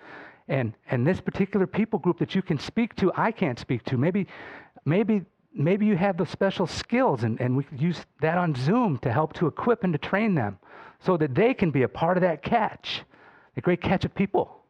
[0.48, 3.96] And, and this particular people group that you can speak to, I can't speak to.
[3.96, 4.28] Maybe,
[4.84, 5.24] maybe,
[5.56, 9.10] maybe you have the special skills, and, and we could use that on Zoom to
[9.10, 10.58] help to equip and to train them
[11.00, 13.02] so that they can be a part of that catch,
[13.54, 14.60] the great catch of people.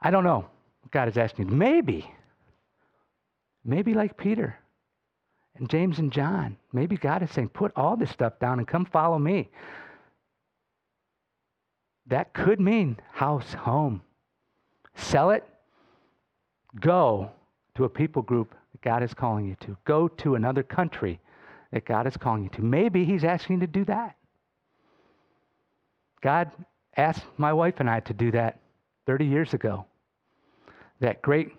[0.00, 0.46] I don't know.
[0.90, 1.56] God is asking.
[1.56, 2.10] Maybe,
[3.64, 4.56] maybe like Peter
[5.56, 8.84] and James and John, maybe God is saying, put all this stuff down and come
[8.84, 9.50] follow me.
[12.06, 14.02] That could mean house, home.
[14.94, 15.44] Sell it.
[16.80, 17.32] Go
[17.78, 19.76] to a people group that God is calling you to.
[19.84, 21.20] Go to another country
[21.70, 22.60] that God is calling you to.
[22.60, 24.16] Maybe He's asking you to do that.
[26.20, 26.50] God
[26.96, 28.58] asked my wife and I to do that
[29.06, 29.86] 30 years ago.
[30.98, 31.52] That great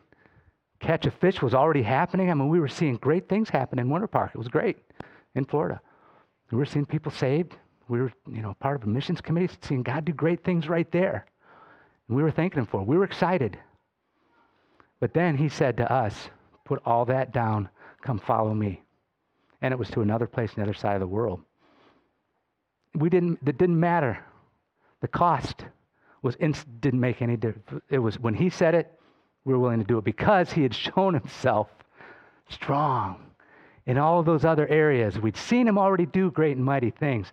[0.82, 2.30] catch of fish was already happening.
[2.30, 4.32] I mean, we were seeing great things happen in Winter Park.
[4.36, 4.78] It was great
[5.36, 5.80] in Florida.
[6.52, 7.56] We were seeing people saved.
[7.88, 10.92] We were, you know, part of a missions committee, seeing God do great things right
[10.92, 11.26] there.
[12.10, 12.88] And we were thanking Him for it.
[12.88, 13.58] We were excited.
[15.00, 16.30] But then He said to us,
[16.66, 17.70] put all that down,
[18.02, 18.82] come follow me.
[19.62, 21.42] And it was to another place on the other side of the world.
[22.96, 24.24] We didn't, it didn't matter.
[25.02, 25.66] The cost
[26.22, 27.84] was didn't make any difference.
[27.90, 29.00] It was when he said it,
[29.46, 31.70] we were willing to do it because he had shown himself
[32.50, 33.26] strong
[33.86, 35.20] in all those other areas.
[35.20, 37.32] We'd seen him already do great and mighty things.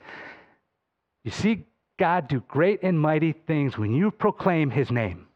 [1.24, 1.66] You see
[1.98, 5.26] God do great and mighty things when you proclaim his name.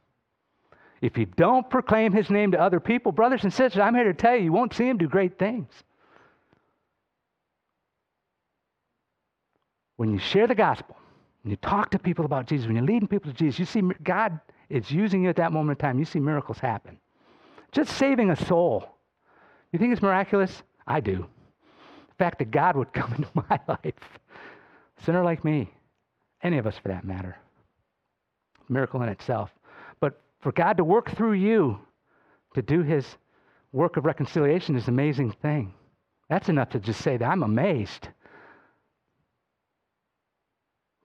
[1.01, 4.15] If you don't proclaim his name to other people, brothers and sisters, I'm here to
[4.15, 5.69] tell you, you won't see him do great things.
[9.97, 10.97] When you share the gospel,
[11.43, 13.83] when you talk to people about Jesus, when you're leading people to Jesus, you see
[14.03, 14.39] God
[14.69, 15.99] is using you at that moment in time.
[15.99, 16.99] You see miracles happen.
[17.73, 18.89] Just saving a soul.
[19.73, 20.63] You think it's miraculous?
[20.87, 21.27] I do.
[22.09, 24.19] The fact that God would come into my life,
[25.05, 25.71] sinner like me,
[26.43, 27.37] any of us for that matter,
[28.69, 29.51] miracle in itself.
[29.99, 31.79] But for God to work through you
[32.55, 33.07] to do his
[33.73, 35.75] work of reconciliation is an amazing thing.
[36.29, 38.09] That's enough to just say that I'm amazed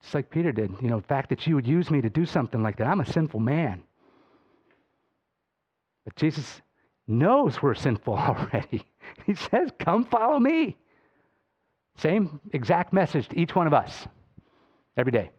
[0.05, 0.71] just like Peter did.
[0.81, 2.85] You know, the fact that you would use me to do something like that.
[2.85, 3.81] I'm a sinful man.
[6.03, 6.61] But Jesus
[7.07, 8.85] knows we're sinful already.
[9.25, 10.77] He says, Come follow me.
[11.97, 14.07] Same exact message to each one of us
[14.95, 15.31] every day.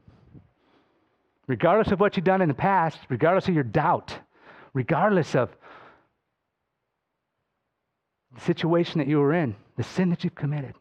[1.48, 4.18] Regardless of what you've done in the past, regardless of your doubt,
[4.74, 5.50] regardless of
[8.34, 10.74] the situation that you were in, the sin that you've committed,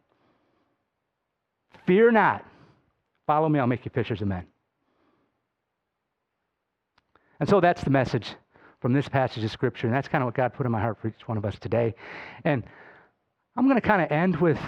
[1.86, 2.44] fear not.
[3.26, 4.46] Follow me, I'll make you fishers of men.
[7.38, 8.34] And so that's the message
[8.80, 9.86] from this passage of Scripture.
[9.86, 11.58] And that's kind of what God put in my heart for each one of us
[11.58, 11.94] today.
[12.44, 12.64] And
[13.56, 14.58] I'm going to kind of end with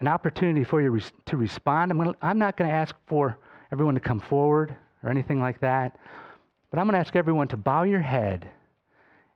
[0.00, 1.90] an opportunity for you to respond.
[1.90, 3.38] I'm, to, I'm not going to ask for
[3.72, 5.98] everyone to come forward or anything like that.
[6.70, 8.48] But I'm going to ask everyone to bow your head.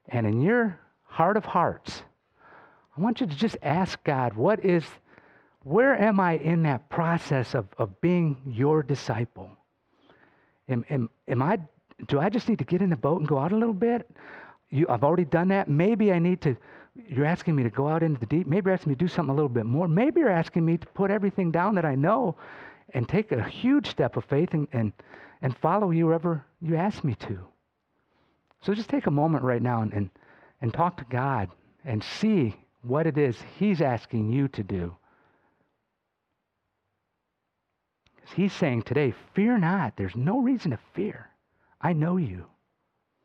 [0.08, 2.02] And in your heart of hearts,
[2.96, 4.84] I want you to just ask God, what is
[5.64, 9.50] where am I in that process of, of being your disciple?
[10.68, 11.60] Am, am, am I,
[12.08, 14.10] do I just need to get in the boat and go out a little bit?
[14.70, 15.68] You, I've already done that.
[15.68, 16.56] Maybe I need to,
[16.96, 18.46] you're asking me to go out into the deep.
[18.46, 19.86] Maybe you're asking me to do something a little bit more.
[19.86, 22.36] Maybe you're asking me to put everything down that I know
[22.94, 24.92] and take a huge step of faith and, and,
[25.40, 27.38] and follow you wherever you ask me to.
[28.62, 30.10] So just take a moment right now and, and,
[30.60, 31.50] and talk to God
[31.84, 34.96] and see what it is He's asking you to do.
[38.34, 39.96] He's saying today, fear not.
[39.96, 41.28] There's no reason to fear.
[41.80, 42.46] I know you.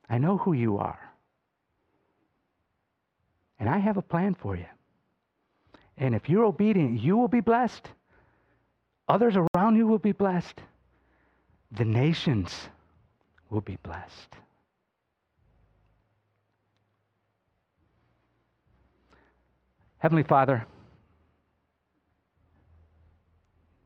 [0.09, 0.99] I know who you are.
[3.59, 4.65] And I have a plan for you.
[5.97, 7.89] And if you're obedient, you will be blessed.
[9.07, 10.61] Others around you will be blessed.
[11.71, 12.69] The nations
[13.49, 14.35] will be blessed.
[19.99, 20.65] Heavenly Father,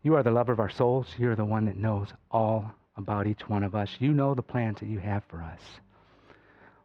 [0.04, 1.08] You are the lover of our souls.
[1.18, 3.98] You're the one that knows all about each one of us.
[4.00, 5.62] You know the plans that you have for us.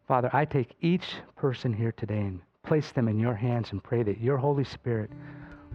[0.07, 4.03] Father, I take each person here today and place them in your hands and pray
[4.03, 5.11] that your Holy Spirit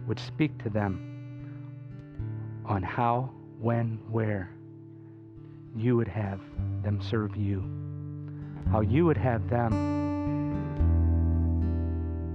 [0.06, 1.11] would speak to them
[2.64, 4.50] on how, when, where
[5.76, 6.40] you would have
[6.82, 7.62] them serve you,
[8.70, 9.72] how you would have them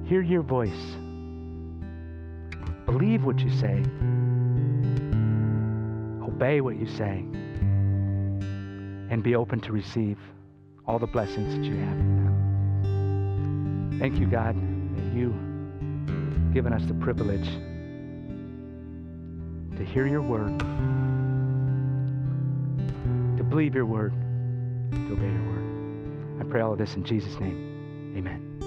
[0.08, 0.96] hear your voice,
[2.86, 3.84] believe what you say,
[6.24, 7.26] obey what you say,
[9.10, 10.18] and be open to receive
[10.86, 11.98] all the blessings that you have.
[11.98, 13.98] In them.
[14.00, 15.34] Thank you, God, that you
[16.54, 17.50] given us the privilege
[19.78, 20.58] to hear your word,
[23.38, 24.12] to believe your word,
[24.92, 26.42] to obey your word.
[26.42, 28.16] I pray all of this in Jesus' name.
[28.18, 28.67] Amen.